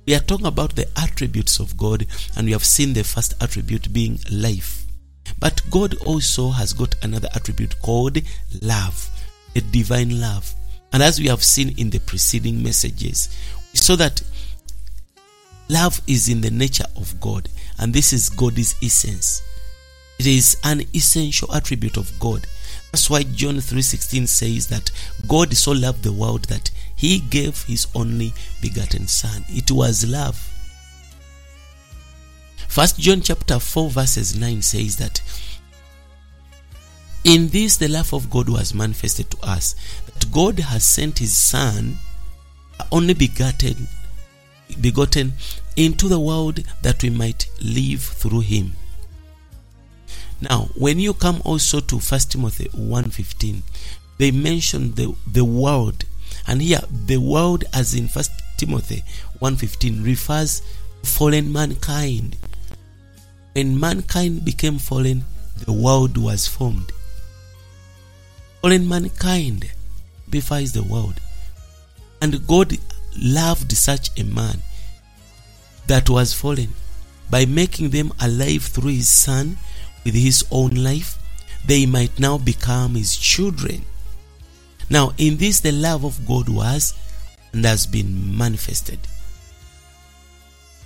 We 0.06 0.14
are 0.14 0.20
talking 0.20 0.46
about 0.46 0.74
the 0.74 0.88
attributes 0.96 1.60
of 1.60 1.76
God, 1.76 2.06
and 2.36 2.46
we 2.46 2.52
have 2.52 2.64
seen 2.64 2.94
the 2.94 3.04
first 3.04 3.34
attribute 3.42 3.92
being 3.92 4.18
life. 4.30 4.86
But 5.38 5.60
God 5.70 5.96
also 6.06 6.50
has 6.50 6.72
got 6.72 6.94
another 7.02 7.28
attribute 7.34 7.80
called 7.82 8.18
love, 8.62 9.10
a 9.54 9.60
divine 9.60 10.20
love. 10.20 10.54
And 10.92 11.02
as 11.02 11.20
we 11.20 11.26
have 11.26 11.44
seen 11.44 11.74
in 11.78 11.90
the 11.90 11.98
preceding 11.98 12.62
messages, 12.62 13.28
we 13.72 13.78
saw 13.78 13.96
that 13.96 14.22
love 15.68 16.00
is 16.06 16.28
in 16.28 16.40
the 16.40 16.50
nature 16.50 16.86
of 16.96 17.20
God, 17.20 17.48
and 17.78 17.92
this 17.92 18.12
is 18.12 18.30
God's 18.30 18.74
essence. 18.82 19.42
It 20.18 20.26
is 20.26 20.56
an 20.64 20.82
essential 20.94 21.52
attribute 21.54 21.96
of 21.96 22.18
God. 22.18 22.46
That's 22.90 23.10
why 23.10 23.22
John 23.22 23.60
3:16 23.60 24.26
says 24.26 24.66
that 24.68 24.90
God 25.26 25.56
so 25.56 25.72
loved 25.72 26.02
the 26.02 26.12
world 26.12 26.44
that 26.44 26.70
he 26.96 27.20
gave 27.20 27.62
his 27.64 27.86
only 27.94 28.32
begotten 28.60 29.06
son. 29.06 29.44
It 29.48 29.70
was 29.70 30.04
love. 30.04 30.48
First 32.66 32.98
John 32.98 33.20
chapter 33.20 33.58
4 33.58 33.90
verses 33.90 34.36
9 34.36 34.62
says 34.62 34.96
that 34.96 35.20
in 37.24 37.48
this 37.48 37.76
the 37.76 37.88
love 37.88 38.12
of 38.12 38.30
God 38.30 38.48
was 38.48 38.74
manifested 38.74 39.30
to 39.30 39.38
us 39.42 39.74
God 40.26 40.58
has 40.58 40.84
sent 40.84 41.18
his 41.18 41.36
son 41.36 41.98
only 42.92 43.14
begotten 43.14 43.88
begotten 44.80 45.32
into 45.76 46.08
the 46.08 46.20
world 46.20 46.62
that 46.82 47.02
we 47.02 47.10
might 47.10 47.48
live 47.60 48.02
through 48.02 48.40
him. 48.40 48.72
Now, 50.40 50.68
when 50.76 51.00
you 51.00 51.14
come 51.14 51.40
also 51.44 51.80
to 51.80 51.98
1 51.98 52.20
Timothy 52.28 52.68
1.15, 52.68 53.62
they 54.18 54.30
mention 54.30 54.94
the, 54.94 55.14
the 55.26 55.44
world. 55.44 56.04
And 56.46 56.62
here, 56.62 56.80
the 56.90 57.16
world 57.16 57.64
as 57.72 57.94
in 57.94 58.08
1 58.08 58.24
Timothy 58.56 59.02
1.15 59.40 60.04
refers 60.04 60.60
to 60.60 60.66
fallen 61.08 61.52
mankind. 61.52 62.36
When 63.54 63.78
mankind 63.78 64.44
became 64.44 64.78
fallen, 64.78 65.24
the 65.64 65.72
world 65.72 66.16
was 66.16 66.46
formed. 66.46 66.92
Fallen 68.62 68.88
mankind 68.88 69.70
befores 70.30 70.72
the 70.72 70.82
world. 70.82 71.20
And 72.20 72.46
God 72.46 72.76
loved 73.16 73.72
such 73.72 74.10
a 74.18 74.24
man 74.24 74.62
that 75.86 76.10
was 76.10 76.34
fallen 76.34 76.68
by 77.30 77.44
making 77.46 77.90
them 77.90 78.12
alive 78.20 78.62
through 78.62 78.92
his 78.92 79.08
son 79.08 79.58
with 80.04 80.14
his 80.14 80.44
own 80.50 80.70
life, 80.70 81.18
they 81.66 81.86
might 81.86 82.18
now 82.18 82.38
become 82.38 82.94
his 82.94 83.16
children. 83.16 83.82
Now, 84.88 85.12
in 85.18 85.36
this, 85.36 85.60
the 85.60 85.72
love 85.72 86.04
of 86.04 86.26
God 86.26 86.48
was 86.48 86.94
and 87.52 87.64
has 87.64 87.86
been 87.86 88.36
manifested. 88.36 88.98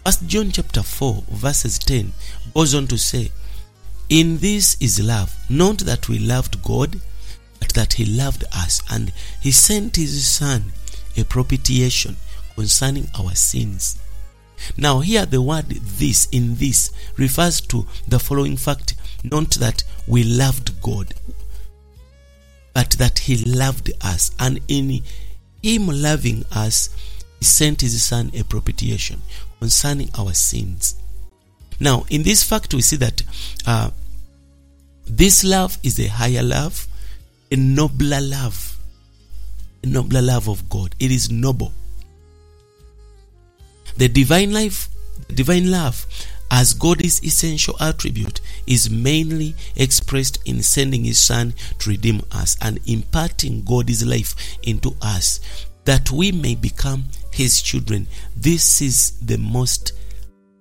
First 0.04 0.26
John 0.26 0.50
chapter 0.50 0.82
4, 0.82 1.22
verses 1.30 1.78
10 1.78 2.12
goes 2.54 2.74
on 2.74 2.88
to 2.88 2.98
say, 2.98 3.30
In 4.08 4.38
this 4.38 4.76
is 4.80 5.00
love, 5.00 5.36
not 5.48 5.78
that 5.78 6.08
we 6.08 6.18
loved 6.18 6.60
God, 6.64 7.00
that 7.72 7.94
he 7.94 8.04
loved 8.04 8.44
us, 8.52 8.82
and 8.90 9.12
he 9.40 9.50
sent 9.50 9.96
his 9.96 10.26
Son 10.26 10.72
a 11.16 11.24
propitiation 11.24 12.16
concerning 12.54 13.08
our 13.18 13.34
sins. 13.34 13.98
Now, 14.76 15.00
here 15.00 15.26
the 15.26 15.42
word 15.42 15.68
this 15.68 16.28
in 16.30 16.54
this 16.56 16.90
refers 17.16 17.60
to 17.62 17.86
the 18.06 18.18
following 18.18 18.56
fact 18.56 18.94
not 19.24 19.50
that 19.52 19.84
we 20.06 20.24
loved 20.24 20.80
God, 20.82 21.14
but 22.74 22.90
that 22.92 23.20
He 23.20 23.36
loved 23.36 23.92
us, 24.00 24.32
and 24.38 24.60
in 24.68 25.02
Him 25.62 25.86
loving 25.86 26.44
us, 26.50 26.90
He 27.38 27.44
sent 27.44 27.82
His 27.82 28.02
Son 28.02 28.30
a 28.34 28.42
propitiation 28.44 29.22
concerning 29.60 30.10
our 30.18 30.32
sins. 30.32 30.96
Now, 31.78 32.04
in 32.10 32.22
this 32.22 32.42
fact, 32.42 32.74
we 32.74 32.82
see 32.82 32.96
that 32.96 33.22
uh, 33.66 33.90
this 35.06 35.44
love 35.44 35.78
is 35.82 35.98
a 35.98 36.06
higher 36.06 36.42
love, 36.42 36.86
a 37.52 37.56
nobler 37.56 38.22
love, 38.22 38.78
a 39.84 39.86
nobler 39.86 40.22
love 40.22 40.48
of 40.48 40.70
God. 40.70 40.94
It 40.98 41.12
is 41.12 41.30
noble. 41.30 41.72
The 43.98 44.08
divine 44.08 44.54
life, 44.54 44.88
divine 45.28 45.70
love, 45.70 46.06
as 46.50 46.72
God's 46.72 47.22
essential 47.22 47.76
attribute, 47.78 48.40
is 48.66 48.88
mainly 48.88 49.54
expressed 49.76 50.38
in 50.46 50.62
sending 50.62 51.04
His 51.04 51.20
Son 51.20 51.52
to 51.78 51.90
redeem 51.90 52.22
us 52.32 52.56
and 52.62 52.80
imparting 52.86 53.64
God's 53.64 54.02
life 54.02 54.34
into 54.62 54.96
us 55.02 55.38
that 55.84 56.10
we 56.10 56.32
may 56.32 56.54
become 56.54 57.04
His 57.32 57.60
children. 57.60 58.06
This 58.34 58.80
is 58.80 59.18
the 59.20 59.36
most 59.36 59.92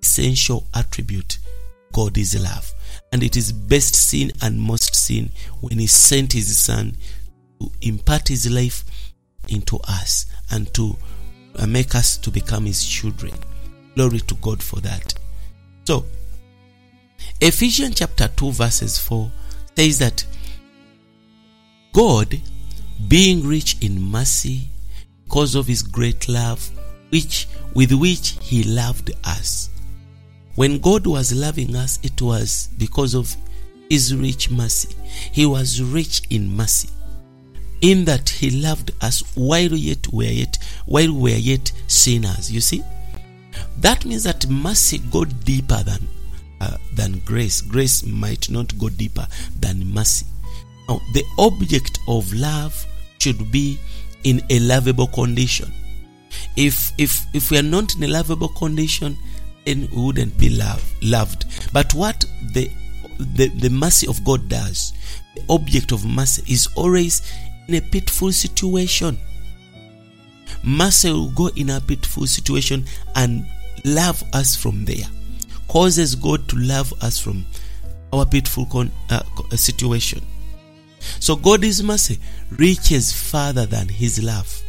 essential 0.01 0.67
attribute 0.73 1.37
God 1.93 2.17
is 2.17 2.41
love. 2.41 2.73
And 3.11 3.23
it 3.23 3.35
is 3.35 3.51
best 3.51 3.95
seen 3.95 4.31
and 4.41 4.59
most 4.59 4.95
seen 4.95 5.31
when 5.59 5.79
He 5.79 5.87
sent 5.87 6.33
His 6.33 6.57
Son 6.57 6.95
to 7.59 7.71
impart 7.81 8.29
His 8.29 8.49
life 8.49 8.85
into 9.49 9.77
us 9.87 10.25
and 10.51 10.73
to 10.73 10.95
make 11.67 11.95
us 11.95 12.17
to 12.17 12.31
become 12.31 12.65
his 12.65 12.85
children. 12.85 13.33
Glory 13.95 14.19
to 14.19 14.35
God 14.35 14.61
for 14.63 14.79
that. 14.81 15.13
So, 15.85 16.05
Ephesians 17.39 17.95
chapter 17.95 18.27
2, 18.27 18.51
verses 18.51 18.97
4 18.97 19.31
says 19.75 19.99
that 19.99 20.25
God, 21.93 22.39
being 23.07 23.45
rich 23.45 23.77
in 23.81 24.01
mercy, 24.01 24.69
because 25.25 25.55
of 25.55 25.67
his 25.67 25.83
great 25.83 26.29
love, 26.29 26.69
which 27.09 27.47
with 27.73 27.91
which 27.93 28.37
he 28.41 28.63
loved 28.63 29.11
us. 29.23 29.69
When 30.55 30.79
God 30.79 31.07
was 31.07 31.33
loving 31.33 31.75
us, 31.75 31.99
it 32.03 32.21
was 32.21 32.69
because 32.77 33.13
of 33.13 33.35
his 33.89 34.15
rich 34.15 34.49
mercy. 34.49 34.95
He 35.31 35.45
was 35.45 35.81
rich 35.81 36.23
in 36.29 36.55
mercy. 36.55 36.89
In 37.81 38.05
that 38.05 38.29
he 38.29 38.51
loved 38.51 38.91
us 39.01 39.23
while 39.35 39.73
yet 39.73 40.07
we 40.13 40.27
are 40.27 40.31
yet 40.31 40.57
while 40.85 41.13
we 41.13 41.33
yet 41.33 41.71
sinners. 41.87 42.51
You 42.51 42.61
see? 42.61 42.83
That 43.79 44.05
means 44.05 44.23
that 44.25 44.47
mercy 44.47 44.99
go 45.11 45.25
deeper 45.25 45.81
than 45.83 46.07
uh, 46.61 46.77
than 46.93 47.19
grace. 47.25 47.61
Grace 47.61 48.05
might 48.05 48.49
not 48.49 48.77
go 48.77 48.89
deeper 48.89 49.27
than 49.59 49.91
mercy. 49.93 50.25
Now, 50.87 51.01
the 51.13 51.23
object 51.39 51.99
of 52.07 52.31
love 52.33 52.85
should 53.17 53.51
be 53.51 53.79
in 54.23 54.41
a 54.49 54.59
lovable 54.59 55.07
condition. 55.07 55.71
If 56.55 56.91
if 56.97 57.25
if 57.33 57.49
we 57.51 57.57
are 57.57 57.63
not 57.63 57.95
in 57.95 58.03
a 58.03 58.07
lovable 58.07 58.49
condition, 58.49 59.17
we 59.65 59.87
wouldn't 59.93 60.37
be 60.37 60.49
love, 60.49 60.83
loved. 61.01 61.45
But 61.73 61.93
what 61.93 62.25
the, 62.53 62.69
the 63.19 63.47
the 63.49 63.69
mercy 63.69 64.07
of 64.07 64.23
God 64.23 64.49
does, 64.49 64.93
the 65.35 65.43
object 65.49 65.91
of 65.91 66.05
mercy 66.05 66.43
is 66.51 66.67
always 66.75 67.21
in 67.67 67.75
a 67.75 67.81
pitiful 67.81 68.31
situation. 68.31 69.17
Mercy 70.63 71.11
will 71.11 71.31
go 71.31 71.47
in 71.55 71.69
a 71.69 71.81
pitiful 71.81 72.27
situation 72.27 72.85
and 73.15 73.45
love 73.85 74.23
us 74.33 74.55
from 74.55 74.85
there. 74.85 75.05
Causes 75.67 76.15
God 76.15 76.47
to 76.49 76.57
love 76.57 76.93
us 77.01 77.19
from 77.19 77.45
our 78.13 78.25
pitiful 78.25 78.65
con, 78.65 78.91
uh, 79.09 79.21
situation. 79.55 80.21
So 81.19 81.35
God's 81.35 81.81
mercy 81.81 82.19
reaches 82.51 83.11
farther 83.11 83.65
than 83.65 83.87
His 83.87 84.21
love. 84.21 84.60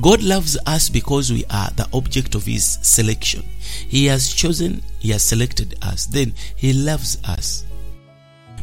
God 0.00 0.22
loves 0.22 0.56
us 0.66 0.88
because 0.88 1.30
we 1.30 1.44
are 1.50 1.70
the 1.76 1.88
object 1.92 2.34
of 2.34 2.44
His 2.44 2.78
selection. 2.82 3.42
He 3.88 4.06
has 4.06 4.32
chosen, 4.32 4.82
He 4.98 5.10
has 5.10 5.22
selected 5.22 5.74
us, 5.82 6.06
then 6.06 6.34
He 6.56 6.72
loves 6.72 7.18
us. 7.24 7.64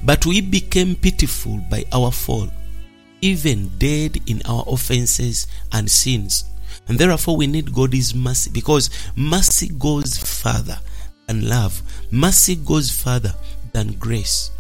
But 0.03 0.25
we 0.25 0.41
became 0.41 0.95
pitiful 0.95 1.57
by 1.69 1.85
our 1.91 2.11
fall, 2.11 2.49
even 3.21 3.69
dead 3.77 4.17
in 4.27 4.41
our 4.45 4.63
offenses 4.67 5.47
and 5.71 5.89
sins. 5.89 6.45
And 6.87 6.97
therefore, 6.97 7.37
we 7.37 7.47
need 7.47 7.73
God's 7.73 8.15
mercy 8.15 8.49
because 8.51 8.89
mercy 9.15 9.67
goes 9.67 10.17
further 10.17 10.79
than 11.27 11.47
love, 11.47 11.81
mercy 12.11 12.55
goes 12.55 12.89
further 12.89 13.33
than 13.73 13.93
grace. 13.93 14.51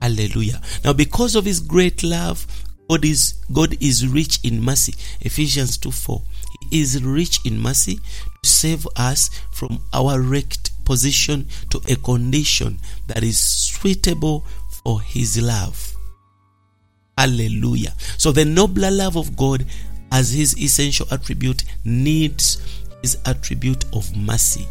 Hallelujah. 0.00 0.60
Now, 0.84 0.92
because 0.92 1.34
of 1.34 1.44
his 1.44 1.58
great 1.58 2.04
love, 2.04 2.46
God 2.88 3.04
is 3.04 3.34
God 3.52 3.76
is 3.82 4.06
rich 4.06 4.40
in 4.42 4.62
mercy. 4.62 4.94
Ephesians 5.20 5.76
2 5.78 5.90
4. 5.90 6.22
He 6.70 6.80
is 6.80 7.02
rich 7.02 7.40
in 7.44 7.60
mercy 7.60 7.96
to 8.42 8.48
save 8.48 8.86
us 8.96 9.30
from 9.50 9.80
our 9.92 10.20
wrecked 10.20 10.70
position 10.84 11.46
to 11.70 11.80
a 11.88 11.96
condition 11.96 12.78
that 13.06 13.22
is 13.22 13.38
suitable 13.38 14.44
for 14.84 15.02
his 15.02 15.40
love. 15.40 15.94
Hallelujah. 17.18 17.92
So 18.16 18.32
the 18.32 18.44
nobler 18.44 18.90
love 18.90 19.16
of 19.16 19.36
God 19.36 19.66
as 20.10 20.30
his 20.30 20.56
essential 20.58 21.06
attribute 21.10 21.64
needs 21.84 22.62
his 23.02 23.18
attribute 23.26 23.84
of 23.92 24.16
mercy 24.16 24.66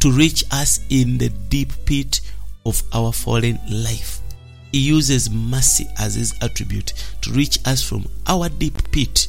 to 0.00 0.12
reach 0.12 0.44
us 0.52 0.80
in 0.88 1.18
the 1.18 1.30
deep 1.48 1.72
pit 1.84 2.20
of 2.64 2.82
our 2.92 3.12
fallen 3.12 3.58
life. 3.68 4.20
He 4.74 4.80
uses 4.80 5.30
mercy 5.30 5.86
as 6.00 6.16
his 6.16 6.34
attribute 6.42 6.94
to 7.20 7.30
reach 7.30 7.60
us 7.64 7.80
from 7.80 8.06
our 8.26 8.48
deep 8.48 8.90
pit. 8.90 9.28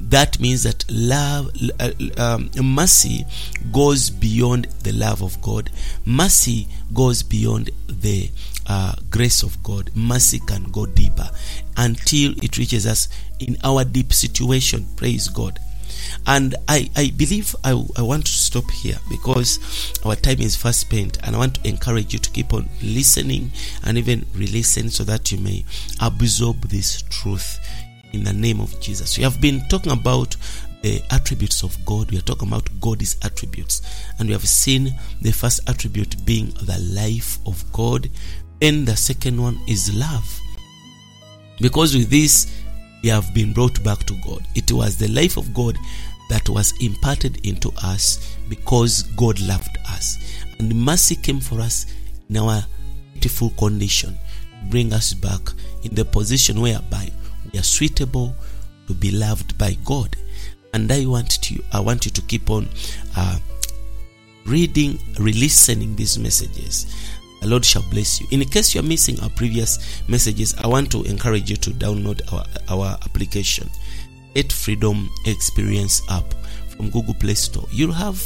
That 0.00 0.40
means 0.40 0.64
that 0.64 0.84
love, 0.90 1.52
uh, 1.78 1.92
um, 2.16 2.50
mercy 2.60 3.24
goes 3.70 4.10
beyond 4.10 4.64
the 4.82 4.90
love 4.90 5.22
of 5.22 5.40
God. 5.42 5.70
Mercy 6.04 6.66
goes 6.92 7.22
beyond 7.22 7.70
the 7.86 8.32
uh, 8.66 8.94
grace 9.10 9.44
of 9.44 9.62
God. 9.62 9.92
Mercy 9.94 10.40
can 10.40 10.64
go 10.72 10.86
deeper 10.86 11.30
until 11.76 12.32
it 12.42 12.58
reaches 12.58 12.84
us 12.84 13.06
in 13.38 13.56
our 13.62 13.84
deep 13.84 14.12
situation. 14.12 14.88
Praise 14.96 15.28
God. 15.28 15.60
And 16.26 16.54
I, 16.68 16.90
I 16.96 17.12
believe 17.16 17.54
I, 17.64 17.70
I 17.96 18.02
want 18.02 18.26
to 18.26 18.32
stop 18.32 18.70
here 18.70 18.98
because 19.08 19.58
our 20.04 20.16
time 20.16 20.40
is 20.40 20.56
fast 20.56 20.80
spent, 20.80 21.18
and 21.22 21.34
I 21.34 21.38
want 21.38 21.56
to 21.56 21.68
encourage 21.68 22.12
you 22.12 22.18
to 22.18 22.30
keep 22.30 22.52
on 22.52 22.68
listening 22.82 23.52
and 23.84 23.98
even 23.98 24.26
re 24.34 24.46
listen 24.46 24.90
so 24.90 25.04
that 25.04 25.32
you 25.32 25.38
may 25.38 25.64
absorb 26.00 26.62
this 26.68 27.02
truth 27.02 27.58
in 28.12 28.24
the 28.24 28.32
name 28.32 28.60
of 28.60 28.78
Jesus. 28.80 29.16
We 29.16 29.24
have 29.24 29.40
been 29.40 29.66
talking 29.68 29.92
about 29.92 30.36
the 30.82 31.02
attributes 31.10 31.62
of 31.62 31.76
God. 31.84 32.10
We 32.10 32.18
are 32.18 32.22
talking 32.22 32.48
about 32.48 32.68
God's 32.80 33.16
attributes. 33.22 33.82
And 34.18 34.28
we 34.28 34.32
have 34.32 34.46
seen 34.46 34.94
the 35.20 35.32
first 35.32 35.68
attribute 35.68 36.24
being 36.24 36.50
the 36.62 36.78
life 36.92 37.38
of 37.46 37.70
God. 37.72 38.08
And 38.62 38.86
the 38.86 38.96
second 38.96 39.40
one 39.40 39.60
is 39.68 39.94
love. 39.94 40.40
Because 41.60 41.96
with 41.96 42.10
this, 42.10 42.46
we 43.02 43.08
have 43.08 43.32
been 43.34 43.52
brought 43.52 43.82
back 43.84 43.98
to 44.04 44.14
God. 44.24 44.46
It 44.54 44.72
was 44.72 44.96
the 44.96 45.08
life 45.08 45.36
of 45.36 45.54
God 45.54 45.76
that 46.30 46.48
was 46.48 46.74
imparted 46.82 47.46
into 47.46 47.72
us 47.82 48.36
because 48.48 49.02
God 49.16 49.40
loved 49.40 49.78
us. 49.88 50.18
And 50.58 50.74
mercy 50.74 51.16
came 51.16 51.40
for 51.40 51.60
us 51.60 51.86
in 52.28 52.36
our 52.36 52.62
pitiful 53.14 53.50
condition, 53.50 54.10
to 54.14 54.70
bring 54.70 54.92
us 54.92 55.14
back 55.14 55.40
in 55.84 55.94
the 55.94 56.04
position 56.04 56.60
whereby 56.60 57.10
we 57.52 57.58
are 57.58 57.64
suitable 57.64 58.34
to 58.86 58.94
be 58.94 59.10
loved 59.10 59.56
by 59.56 59.76
God. 59.84 60.16
And 60.74 60.90
I 60.92 61.06
want 61.06 61.30
to 61.42 61.62
I 61.72 61.80
want 61.80 62.04
you 62.04 62.10
to 62.10 62.22
keep 62.22 62.50
on 62.50 62.68
uh, 63.16 63.38
reading, 64.44 64.98
re-listening 65.18 65.96
these 65.96 66.18
messages. 66.18 66.86
The 67.40 67.46
Lord 67.46 67.64
shall 67.64 67.82
bless 67.90 68.20
you. 68.20 68.26
In 68.30 68.44
case 68.48 68.74
you 68.74 68.80
are 68.80 68.84
missing 68.84 69.20
our 69.20 69.30
previous 69.30 70.02
messages, 70.08 70.54
I 70.58 70.66
want 70.66 70.90
to 70.92 71.04
encourage 71.04 71.50
you 71.50 71.56
to 71.56 71.70
download 71.70 72.20
our, 72.32 72.44
our 72.68 72.98
application, 73.04 73.70
Faith 74.34 74.52
Freedom 74.52 75.10
Experience 75.26 76.02
app 76.10 76.24
from 76.68 76.90
Google 76.90 77.14
Play 77.14 77.34
Store. 77.34 77.66
You'll 77.72 77.92
have 77.92 78.22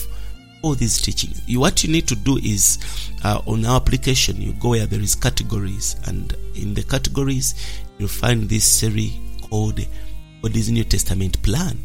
all 0.63 0.75
these 0.75 1.01
teachings. 1.01 1.43
You, 1.47 1.61
what 1.61 1.83
you 1.83 1.91
need 1.91 2.07
to 2.09 2.15
do 2.15 2.37
is 2.39 2.79
uh, 3.25 3.41
on 3.47 3.65
our 3.65 3.77
application, 3.77 4.41
you 4.41 4.53
go 4.55 4.71
where 4.71 4.87
there 4.87 5.01
is 5.01 5.15
categories, 5.15 5.97
and 6.07 6.35
in 6.55 6.75
the 6.75 6.83
categories, 6.83 7.55
you'll 7.99 8.09
find 8.09 8.49
this 8.49 8.65
series 8.65 9.13
called 9.49 9.81
God's 10.43 10.71
New 10.71 10.85
Testament 10.85 11.43
Plan. 11.43 11.79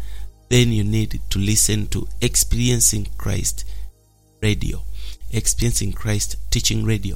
then 0.49 0.73
you 0.73 0.83
need 0.83 1.21
to 1.29 1.39
listen 1.39 1.87
to 1.87 2.09
Experiencing 2.19 3.07
Christ 3.17 3.63
Radio. 4.41 4.81
Experiencing 5.31 5.93
Christ 5.93 6.35
Teaching 6.51 6.83
Radio. 6.83 7.15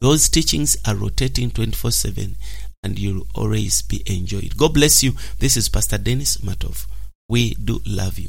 Those 0.00 0.28
teachings 0.28 0.76
are 0.84 0.96
rotating 0.96 1.50
24 1.52 1.92
7 1.92 2.34
and 2.82 2.98
you'll 2.98 3.28
always 3.36 3.82
be 3.82 4.02
enjoyed. 4.06 4.56
God 4.56 4.74
bless 4.74 5.04
you. 5.04 5.12
This 5.38 5.56
is 5.56 5.68
Pastor 5.68 5.98
Dennis 5.98 6.38
Matov. 6.38 6.86
We 7.28 7.54
do 7.54 7.80
love 7.84 8.20
you. 8.20 8.28